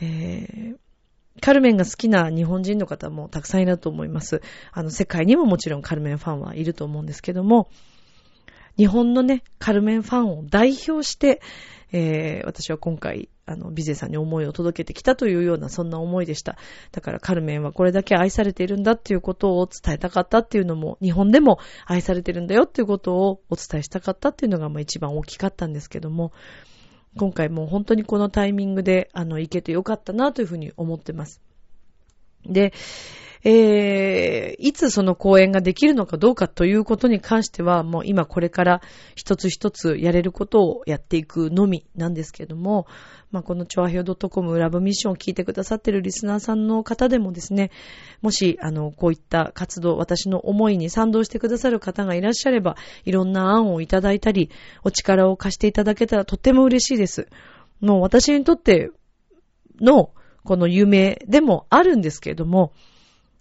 [0.00, 0.76] えー、
[1.40, 4.42] カルメンが好きな日本人の方もたくさんいると思います。
[4.72, 7.68] あの、世界にももちろんカルメンファンはいると思うんですけども、
[8.76, 11.40] 日本のね、カルメンファンを代表して、
[11.92, 16.56] えー、私は今回、あの、ビゼさんに思いを届けてきたというような、そんな思いでした。
[16.92, 26.32] だからカルメンはこれだけ愛されているんだっていうことを伝えたかったっていうのも、日本でも愛されてるんだよっていうことをお伝えしたかったっていうのが、まあ一番大きかったんですけども、
[27.16, 31.40] 今回も本当にこのタイミングで、あの、行けてよかったなというふうに思ってます。
[32.44, 32.72] で、
[33.42, 38.82] えー、いつその公演ができるのかどうかということに関しては、もう今これから
[39.14, 42.86] 一つ一つやれることをやっていくのみなんですけども、
[43.30, 47.70] まあ、このチョアヘオ .com ラブミッションを聞いてくださっているリスナーさんの方でもですね、
[48.22, 54.50] もし、あの、こういった活動、私の思いに賛同してくださる方がいらっしゃれば、いろんな案をいただいたり、
[54.82, 57.28] お力を貸していただけたらとっても嬉しいです。
[57.80, 58.90] もう私にとって
[59.80, 60.10] の、
[60.44, 62.72] この夢でもあるんですけれども、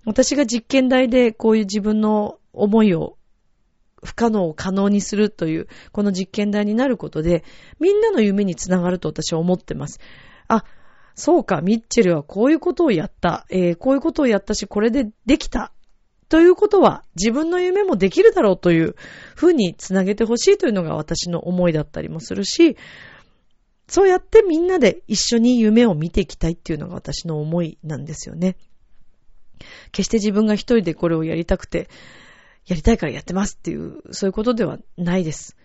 [0.06, 3.18] 私が実験台でこういう自分の思いを
[4.04, 7.44] 不可能を可能にするという、この実験台になることで、
[7.80, 10.00] みんなの夢につながると私は思ってます。
[10.48, 10.64] あ、
[11.16, 13.46] そうか、ミッチェルはこういうことをやった。
[13.50, 15.74] えー、こういうことをやったし、これでできた。
[16.30, 18.96] ということは、自分の夢もできるだろうという
[19.36, 22.78] ふうにつなげてほしいというのが私の思いだったりもするし、
[23.88, 28.56] そうやってみんなで一緒に夢を見ていきたいっていうのが私の思いなんですよね。
[29.92, 31.90] 決して自分が一人でこれをやりたくて、
[32.66, 35.56] やりたいからやってますっていう、そういうことではないです。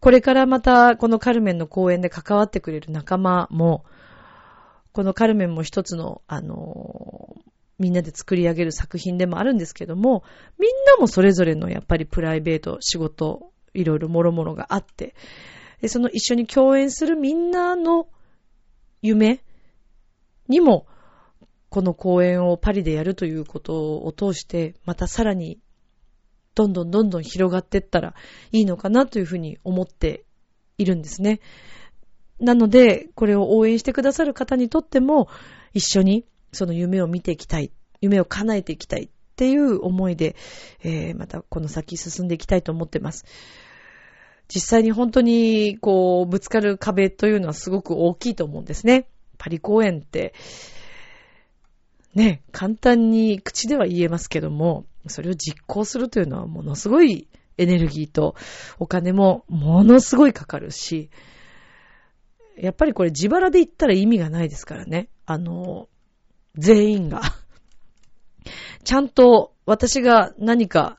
[0.00, 3.84] これからまたこのカルメンの公演で関わってくれる仲間も、
[4.92, 7.36] このカルメンも一つの、あの、
[7.78, 10.24] みんなで作り上げる作品でもあるんですけども、
[10.58, 15.14] みんなもそれぞれのやっぱりプライベート、仕事、いろいろもろもろがあって、
[15.80, 18.06] でその一緒に共演するみんなの
[19.02, 19.42] 夢
[20.48, 20.86] にも
[21.72, 25.58] この公演をパリでやるということを通して、またさらに、
[26.54, 28.14] どんどんどんどん広がっていったら
[28.50, 30.26] いいのかなというふうに思って
[30.76, 31.40] いるんですね。
[32.38, 35.28] なので、これを応援してくださる方にとっても、
[35.72, 40.36] 一緒にその夢を見ていきたい、夢を叶えていきたいっていう思いで、
[40.84, 43.24] えー、またこの先進んでいきたいと思ってます。
[44.48, 49.08] 実際に本当に、こう、ぶつかる壁というのはすごく大きいと思うんですね。
[49.38, 50.34] パリ公演って、
[52.14, 58.34] ね、簡単に口では言えますけども、それを実行するというのはものすごいエネルギーと
[58.78, 61.10] お金もものすごいかかるし、
[62.56, 65.08] やっぱりこれ自腹で言ったら意味がないですからね。
[65.24, 65.88] あの、
[66.56, 67.22] 全員が。
[68.84, 70.98] ちゃんと私が何か、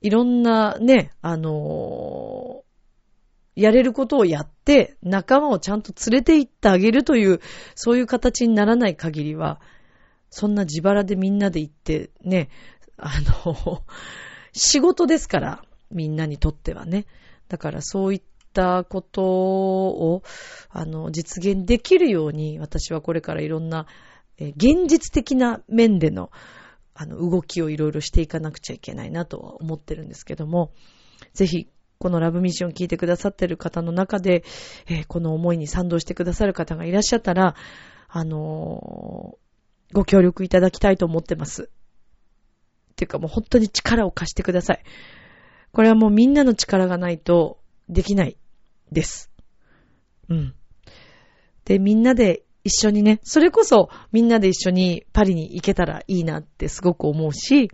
[0.00, 2.62] いろんなね、あの
[3.56, 7.40] やれることをやって、仲間をちゃんと連れて行ってあげるという、
[7.74, 9.60] そういう形にならない限りは、
[10.30, 12.48] そんな自腹でみんなで行ってね、
[12.96, 13.12] あ
[13.44, 13.82] の、
[14.52, 17.06] 仕事ですから、みんなにとってはね。
[17.48, 18.22] だからそういっ
[18.52, 20.22] たことを、
[20.68, 23.86] あの、実現できるように、私はこれからいろんな、
[24.36, 26.30] え現実的な面での、
[26.94, 30.72] あの、動きをいろいろしていかなくちゃいけないなとは思ってるんですけども、
[31.32, 31.68] ぜひ、
[31.98, 34.44] このラブミッション聞いてくださってる方の中で、
[34.86, 37.56] えー、この思いに賛同してくださる方がいらっしゃったら、
[38.08, 39.47] あのー
[39.92, 41.70] ご協力いただきたいと思ってます。
[42.92, 44.82] っていうかもう本当に力を貸してください。
[45.72, 47.58] これはもうみんなの力がないと
[47.88, 48.36] できない
[48.90, 49.30] です。
[50.28, 50.54] うん。
[51.64, 57.70] で、みんなで一緒にね、それこそみんなで一緒にパリに行けたらいいなってすごく思うし、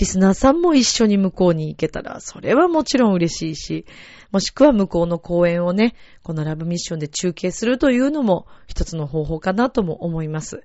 [0.00, 3.84] リスナーさんも一緒に向こうに行けたら、それはもちろん嬉しいし、
[4.30, 10.62] もしくは向こうの公演をね、このラブミッションで中継するというのも一つの方法かなとも思います。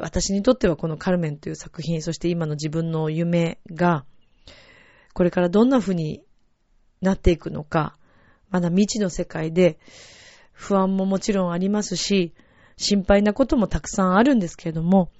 [0.00, 4.04] 私にとってはこのカルメンという作品、そして今の自分の夢が、
[5.14, 6.24] これからどんな風に
[7.00, 7.96] なっていくのか、
[8.50, 9.78] まだ未知の世界で
[10.50, 12.34] 不安ももちろんありますし、
[12.76, 15.12] 心配なこともたくさんあるんですけれども、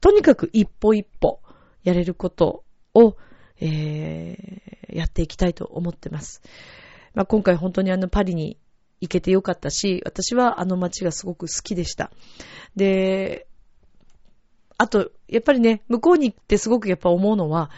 [0.00, 1.40] とにかく一歩一歩、
[1.88, 2.64] やれること
[2.94, 3.16] を、
[3.60, 6.42] えー、やっていきたいと思ってます。
[7.14, 8.58] まあ、今回本当にあのパリに
[9.00, 12.10] 行けてよかったし、私はあの街がすごく好きでした。
[12.76, 13.46] で、
[14.76, 17.70] あと、やっぱりね、向こうに行ってすごくやっぱ思うのは、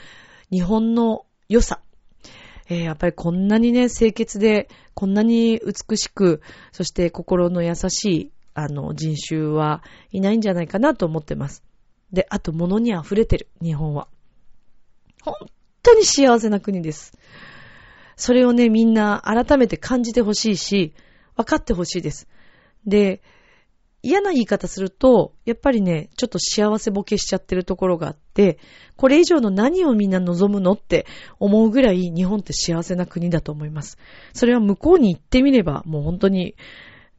[0.50, 1.80] 日本の良さ。
[2.68, 6.42] えー、やっぱりこんなにね、清潔で、こんなに美しく、
[6.72, 11.64] そして心の優しい、あの、人種はいないんじゃないかなと思ってます。
[12.12, 14.08] で、あと物に溢れてる、日本は。
[15.22, 15.34] 本
[15.82, 17.16] 当に幸せな国です。
[18.16, 20.92] それをね、みんな改めて感じてほしいし、
[21.36, 22.28] 分かってほしいです。
[22.86, 23.22] で、
[24.02, 28.58] 嫌な言い方すると、やっぱりね、ちょっと幸せボケしちゃってるところがあって、
[28.96, 31.06] これ以上の何をみんな望むのって
[31.38, 33.98] 思うぐらい日本って幸せな国だと思います。
[34.32, 36.54] それは向こうに行ってみれば、もう本当に、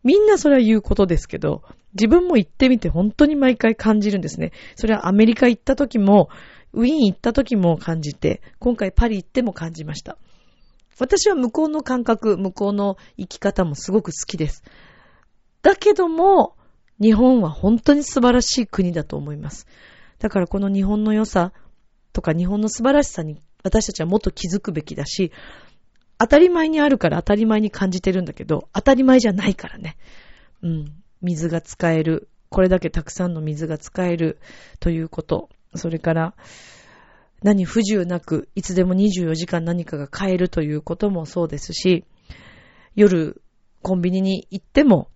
[0.04, 4.52] みんなそれは言うことですけど、自分も行ってみて本当に毎回感じるんですね。
[4.76, 6.30] それはアメリカ行った時も、
[6.74, 10.18] ウィーン行った時も感じて、今回パリ行っても感じました。
[11.00, 14.64] 私は向こうの感覚、向こうの生き方もすごく好きです。
[15.62, 16.56] だけども、
[17.02, 19.68] 日本は本当に素晴らしい国だと思います。
[20.20, 21.52] だからこの日本の良さ
[22.14, 25.32] とか日本の素晴らしさに私たちはもっと気づくべきだし、
[26.22, 29.98] 当たり前にあるから当たり前に感じてるんだけど、当たり前じゃないからね。
[30.62, 30.94] うん。
[31.24, 32.30] 水が使える。
[32.50, 34.38] これだけたくさんの水が使える
[34.80, 35.50] ということ。
[35.74, 36.36] それから、
[37.42, 42.06] 何不自由なく、いつでも24時間何かが買えるということもそうですし、
[42.94, 43.42] 夜、
[43.82, 45.10] コンビニに行っても、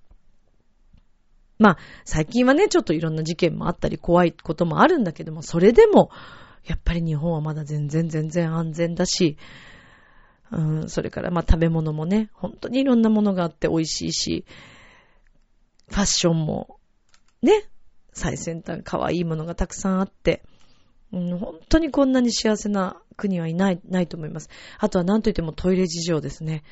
[1.60, 6.10] まあ、最近はね、ちょっといろんな事件もあったり怖いこともあるんだけども、それでも、
[6.66, 9.38] やっぱり日本はまだ全然全然安全だし、
[10.51, 14.45] うん、それからまあ食べ物もね、本当にいろんなものがあって美味しいし、
[15.89, 16.79] ファッションも、
[17.41, 17.65] ね、
[18.13, 20.43] 最先端可愛いものがたくさんあって、
[21.11, 24.49] うん、本当にこんなに幸せな国はいない、ないと思います。
[24.79, 26.63] あとは何と言ってもトイレ事情ですね。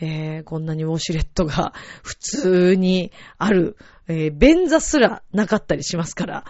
[0.00, 1.72] えー、こんなにウォシュレットが
[2.02, 3.76] 普通にある、
[4.08, 6.44] えー、便座すらなかったりしますから、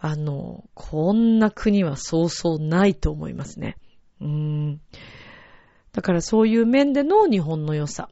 [0.00, 3.76] あの、こんな国はそうそうないと思いますね。
[4.20, 4.80] うーん。
[5.98, 8.08] だからそういう面での日本の良さ。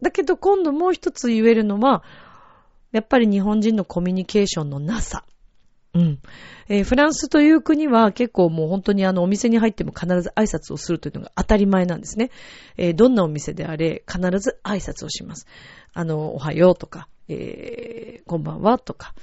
[0.00, 2.02] だけど今度もう一つ言えるのは、
[2.90, 5.24] やっぱり日本人のコミュニケーションのなさ。
[5.94, 6.18] うん。
[6.68, 12.32] えー、フランスという国は結構もう本当にあのお店に入っても必ず挨拶をするというのが当たり前なんですね。
[12.76, 15.46] えー、どんなお店であれ必ず挨拶をします。
[15.94, 19.14] あの、おはようとか、えー、こんばんはとか。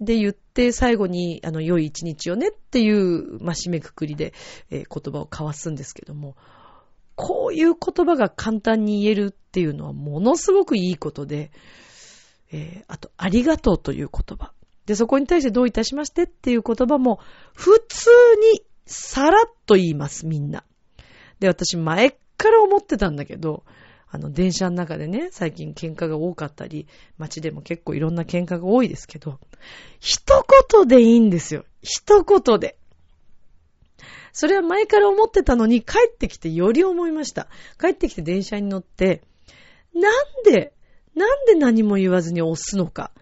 [0.00, 4.32] で言って最後にあの良い一日をねっていう、まあ、締めくくりで、
[4.70, 6.34] え、言葉を交わすんですけども、
[7.22, 11.52] こういう言葉が簡単に言えるっていうのはものすごくいいことで、
[12.50, 14.52] えー、あと、ありがとうという言葉。
[14.86, 17.20] で、そこに対してどういたしましてっていう言葉も、
[17.54, 18.10] 普通
[18.54, 20.64] にさらっと言います、みんな。
[21.38, 23.62] で、私前から思ってたんだけど、
[24.10, 29.38] あの、電車の中でね、最近喧嘩が多かったり、街でも結構いろんな喧嘩が多いですけど、
[30.00, 30.44] 一
[30.74, 31.64] 言でいいんですよ。
[31.82, 32.76] 一言で。
[34.32, 37.48] それは前から思ってたのに、帰ってきてより思いました。
[37.80, 39.22] 帰ってきて電車に乗って、
[39.94, 40.72] なんで、
[41.14, 43.12] なんで何も言わずに押すのか。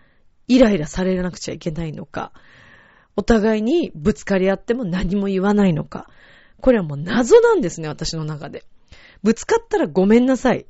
[0.46, 2.32] イライラされなくちゃいけないのか、
[3.16, 6.08] お互いにぶつかり合っても何も言わないのか。
[6.60, 8.64] これはもう謎なんですね、私の中で。
[9.22, 10.66] ぶつかったらごめんなさい。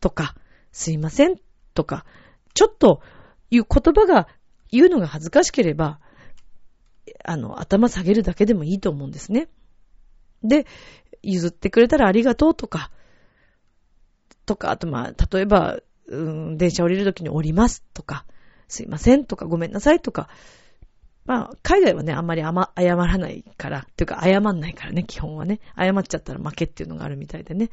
[0.00, 0.34] とか、
[0.72, 1.36] すいません。
[1.74, 2.06] とか、
[2.54, 3.02] ちょっと
[3.50, 4.28] 言う言葉が
[4.70, 6.00] 言うのが恥ずかしければ、
[7.24, 9.48] あの、頭下げるだけでもいいと思うんですね。
[10.42, 10.66] で、
[11.22, 12.90] 譲ってくれたらありがとうとか、
[14.46, 18.26] とか、あとまあ、例えば、うん、電車降りるときに降りますとか、
[18.68, 20.28] すいませんとかごめんなさいとか、
[21.24, 25.60] まあ、海外はね、あんまりあま謝らないから、っていうか謝んないからね、基本はね。
[25.76, 27.70] 謝っちゃったら負けっていうのがあるみたいでね。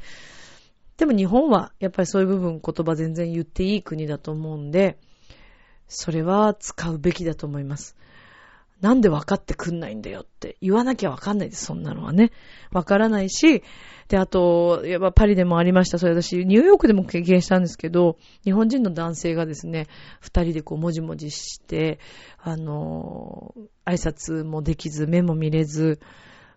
[0.95, 4.97] でも日本は、やっぱりそういう部分言葉全然言っていい国だと思うんで、
[5.87, 7.97] それは使うべきだと思います。
[8.81, 12.31] なんで分かってくんないんだよって言わなきゃ分かんないです、そんなのはね。
[12.71, 13.63] 分からないし、
[14.07, 15.99] で、あと、やっぱパリでもありました。
[15.99, 19.87] それ私、ニューヨークでも経験したんですけど、日本人の男性がですね、
[20.19, 21.99] 二人でこう、もじもじして、
[22.39, 23.53] あの、
[23.85, 25.99] 挨拶もできず、目も見れず、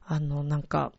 [0.07, 0.93] あの、なんか、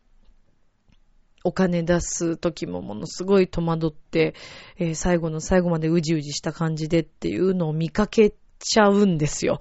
[1.44, 4.34] お金出す時もものすごい戸惑って、
[4.78, 9.60] えー、最後の最後までうじうじした感じでっていうのを見かけちゃうんですよ。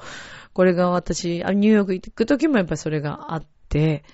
[0.55, 4.05] これが私、ニューヨーク行くときもやっぱりそれがあって、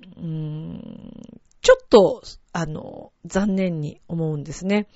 [0.00, 2.22] ちょっと、
[2.54, 4.88] あの、残念に思うんですね。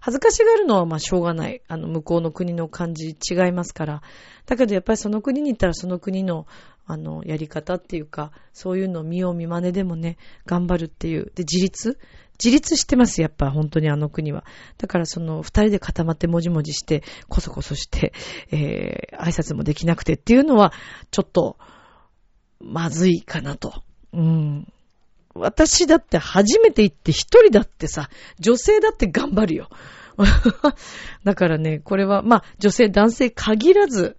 [0.00, 1.62] 恥ずかしがるのはまあしょうがない。
[1.66, 4.02] あの、向こうの国の感じ違いますから。
[4.46, 6.46] だけどやっぱりその国に行ったらその国の、
[6.86, 11.32] あの、やり方っていうか、そういうのを見よう見真似でもね、頑張るっていう。
[11.34, 11.98] で、自立
[12.42, 14.44] 自立してます、やっぱ本当にあの国は。
[14.78, 18.12] だからその二人で固まってもじもじして、こそこそして、
[18.50, 20.72] えー、挨拶もできなくてっていうのは、
[21.10, 21.56] ちょっと、
[22.60, 23.82] まずいかなと。
[24.12, 24.72] うん。
[25.34, 29.68] 私だって初めて行って一人だってさ、女性だって頑張るよ。
[31.24, 34.16] だからね、これは、まあ、女性、男性限らず、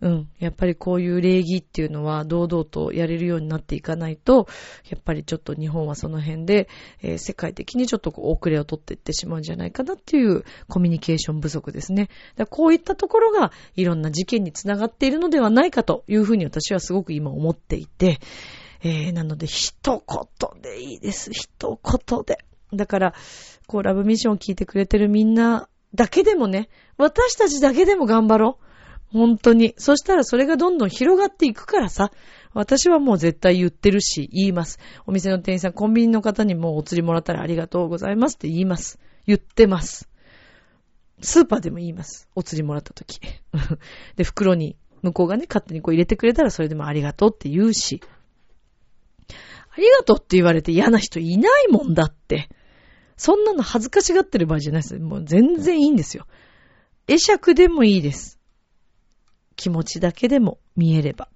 [0.00, 0.28] うん。
[0.38, 4.46] やっぱりこういう礼儀っていうのは堂々とやれるようになっていかないと、
[4.88, 6.68] やっぱりちょっと日本はその辺で、
[7.02, 12.10] えー、世界的にちょっとこう遅れを取っていってしまうんじゃないかなっていうコミュニケーション不足ですね。
[12.36, 18.20] だこういったところがいろんな事件につながっているのではないかというふうに私はすごく今思っていて、
[18.82, 21.32] えー、なので一言でいいです。
[21.32, 22.38] 一言で。
[22.72, 23.14] だから、
[23.66, 28.67] こうラブミッションを聞いてくれてるみんなだけでもね、私たちだけでも頑張ろう。
[29.12, 29.74] 本当に。
[29.78, 32.10] そしたらそれがどんどん広がっていくからさ。
[32.54, 34.78] 私はもう絶対言ってるし、言います。
[35.06, 38.98] お店の店員さん、コンビニの方にもお釣りもらったらありがとうございますって言います。
[39.26, 40.08] 言ってます。
[41.20, 42.28] スーパーでも言います。
[42.34, 43.20] お釣りもらった時。
[44.16, 48.00] で、袋に、向こうがね、勝手にこう入れてくれたらそれでもありがとうって言うし。
[49.28, 52.48] ありがとうって言われて嫌な人いないもんだって。
[53.16, 54.98] そんなの恥ずかしがってる場合じゃないです。
[54.98, 56.26] もう全然いいんですよ。
[57.06, 58.37] 会釈でもいいです。
[59.58, 61.28] 気持ちだけでも見えれば。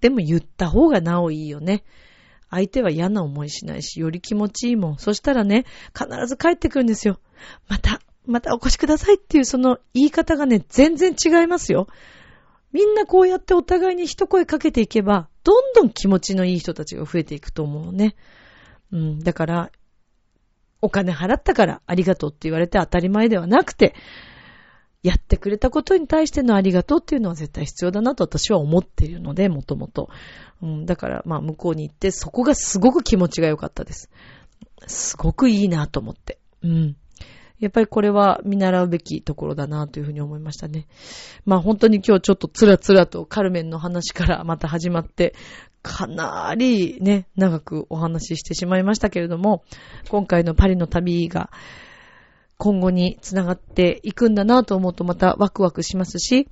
[0.00, 1.84] でも言った方がなおいいよね。
[2.50, 4.98] 相手は嫌な思いしないし、より気持ちいいもん。
[4.98, 5.64] そしたらね、
[5.96, 7.20] 必ず帰ってくるんですよ。
[7.68, 11.86] また、またお越しくださいっていうその言い方がね、全然違いますよ。
[12.72, 18.16] みんなこうやってお互いに一声かけていけば、どんどん気持ちのいい人たちが増えていくと思うね。
[18.90, 19.70] うん、だから、
[20.80, 23.94] お金払ったからありがとうって言われて当たり前ではなくて、
[25.04, 30.08] やってくれたことに対してのありがとうっていうのは絶対必要だなと私は思っているので、もともと。
[30.62, 34.10] うん、だから、まあ、向こうに行って、そこがすごく気持ちが良かったです。
[34.86, 36.38] すごくいいなと思って。
[36.62, 36.96] うん。
[37.60, 40.86] やっぱりこれは見習うべきところだなというふうに思いましたね。
[41.44, 45.34] まあ本当に今日ちょっとつらつらとカルメンの話からまた始まって、
[45.82, 49.64] かなりね、長くお話ししてしまいましたけれども、
[50.08, 51.50] 今回のパリの旅が、
[52.58, 56.48] 今後につながっていくんだなと思うとまたワクワクしますし、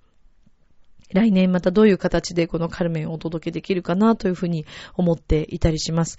[1.13, 6.19] 来年またどういう形でこのカルメンをお届けできるかなというふうに思っていたりします。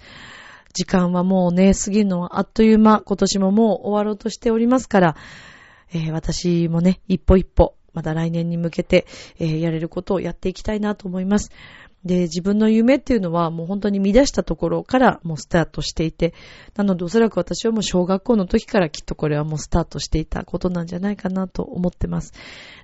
[0.72, 5.16] 時間はもうね、過ぎるのはあっという間、今年ももう終わろうとしておりますから、
[5.92, 9.06] えー、私もね、一歩一歩、また来年に向けて、
[9.38, 11.52] えー、やれることをやっていきたいなと思います。
[12.04, 16.34] で、自分の夢っていうのはもう本当に乱したところからもうスタートしていて、
[16.76, 22.32] なのでおそらく私はもう小学校の時からきっとこれはもうスタートしていたことなんじゃないかなと思ってます。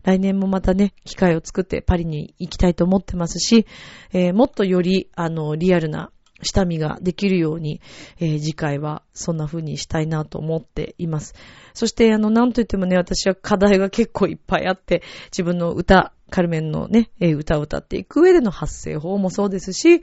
[0.02, 3.66] 来年もまたね、機会を作ってパリに行きたいと思ってますし、
[4.12, 6.10] えー、もっとより、あの、リアルな
[6.42, 7.80] 下見ができるように、
[8.18, 11.34] えー、次回はそんな風にしたいなと思っています。
[11.74, 20.02] そして、あの、なんといってもね、私は課題が結構いっぱいあって、自分の歌、カルメンのね、歌を歌っていく上での発声法もそうですし、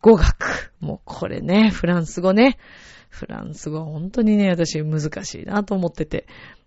[0.00, 0.72] 語学。
[0.80, 2.58] もうこれね、フランス語ね。
[3.08, 6.26] フランス語は本当にね、私難しいなと思ってて。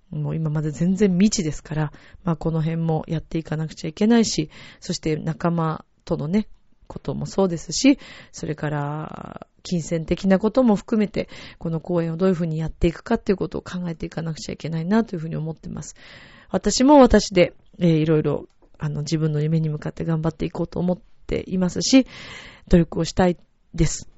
[0.10, 1.92] もう今まで全然未知ですから、
[2.24, 4.50] まあこの辺もやっていかなくちゃいけないし、
[4.80, 6.48] そして仲間とのね、
[6.88, 8.00] こともそうですし、
[8.32, 11.28] それから、金銭的なことも含めて、
[11.58, 15.96] この公演をどういうふうにやっていくかっていうことを考えていかなくちゃいけないなというふうに思ってます。
[16.50, 18.48] 私も私で、えー、いろいろ
[18.78, 22.08] あの、自分の夢に向かって頑張っていこうと思っていますし、
[22.68, 23.38] 努力をしたい
[23.74, 24.10] です。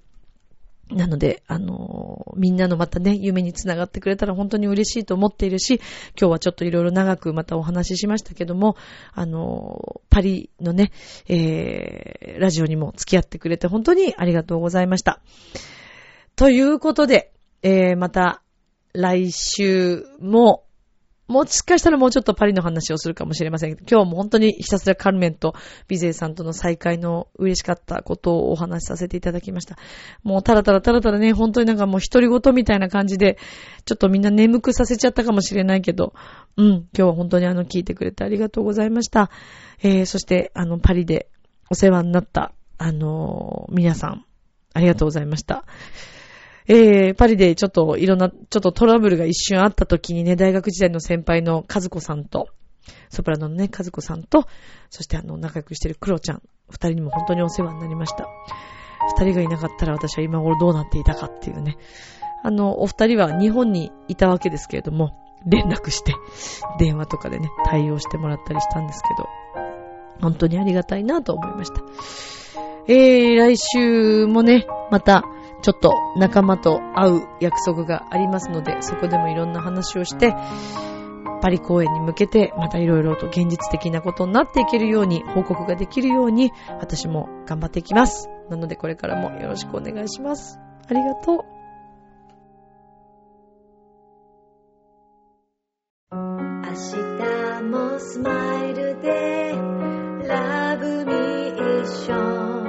[0.91, 5.80] なので、あのみんなのまたね、夢につながってくれたら本当に嬉しいと思っているし、
[6.20, 8.76] 今日はちょっといろいろ長くまたお話ししましたけども、
[9.14, 10.91] あのパリのね、
[11.28, 15.22] えー、ラジオにも付き合ってくれて本当にありがとうございました。
[16.36, 18.41] ということで、えー、また
[18.93, 20.64] 来週も
[21.30, 25.54] もしかしたらもうちょっとパリの話をするかもしれませんけど、今日も本当にひたすらカルメンと
[25.88, 29.78] ビゼイさんとの再会の嬉しかったことをお話しさせていただきました。
[30.24, 33.38] もうたらたらたらたらね、本当になんかもう独り言みたいな感じで、
[33.86, 36.14] ちょっとみんな眠くさせちゃったかもしれないけど、
[36.58, 39.30] うん、今日は本当にあの聞いてくれてありがとうございました。
[39.84, 41.30] えー、そしてあのパリで
[41.70, 44.26] お世話になった、あのー、皆さん、
[44.74, 45.64] ありがとうございました。
[46.71, 52.50] えー、パリでちょっといろんな、ちょっとトラブルが一瞬あった時にね、大学時代の先輩の和子さんと、
[53.09, 54.46] ソプラノのね、和子さんと、
[54.91, 58.28] そしてあの、仲良くしてるクロちゃん、二人にも本当にお世話になりました。
[59.17, 61.78] 二人がいなかったら私は今頃どうなっていたかっていうね。
[62.43, 65.17] あの、お二人は日本にいたわけですけれども、
[65.47, 66.13] 連絡して、
[66.78, 69.28] 電話とかでね、対応してもらったりしたんですけど、
[70.21, 71.82] 本当にありがたいなと思いました。
[72.87, 75.24] えー、来週もね、また、
[75.62, 80.36] ちょっと仲間と会う約束がありますので、そこでもいろんな話をして、
[81.42, 88.30] パリ公演に向けてまたいろいろと現実的なことになっていけるように、報告ができるように、私も頑張っていきます。
[88.50, 90.60] なのでこれからもよろしくお願いします。
[90.88, 91.60] ありがとう。
[96.12, 99.54] 明日もスマイルで
[100.28, 101.00] ラブ
[101.86, 102.68] ション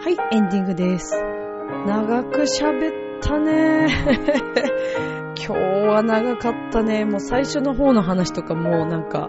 [0.00, 1.14] はいエンディングです。
[1.86, 3.88] 長く喋ったね。
[5.36, 7.04] 今日は長かったね。
[7.04, 9.28] もう最初の方の話とかもうなんか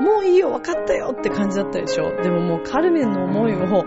[0.00, 2.14] もういいよ、分かったよって感じだったでしょ。
[2.22, 3.84] でももうカルメンの思いを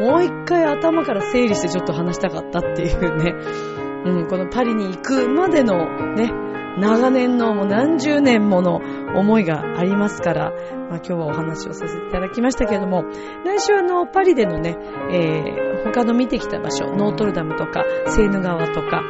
[0.00, 3.34] もう一回頭から整理してちょっと話したかったっていうね。
[4.04, 5.76] うん、このパリに行くまでの
[6.14, 6.32] ね、
[6.78, 8.80] 長年のもう何十年もの
[9.14, 10.50] 思いがありますから、
[10.90, 13.04] まあ、今日はお話をさせていただきましたけれども、
[13.44, 14.76] 来週あの、パリでのね、
[15.10, 19.02] えー、他の見てきた場所、ノートルダムとか、セーヌ川とか、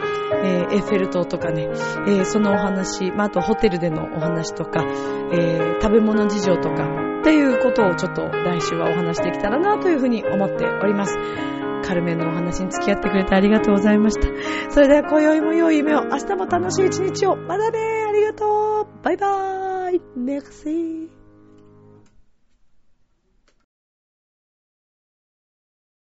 [0.45, 1.71] えー、エッフェル塔とかね、
[2.07, 4.85] えー、そのお話、まあ、あとホテルでのお話とか、
[5.33, 11.17] えー食べ物事情とか、っていうことをちょっと来週はお話できたらなというふうに思っております。
[11.85, 14.27] 軽めのお話に付き合ってくれてありがとうございました。
[14.71, 17.37] それでは今宵も良い夢を、明日も楽しい一日を。
[17.37, 17.79] まだね
[18.09, 21.22] ありがとうバイバーイメクシー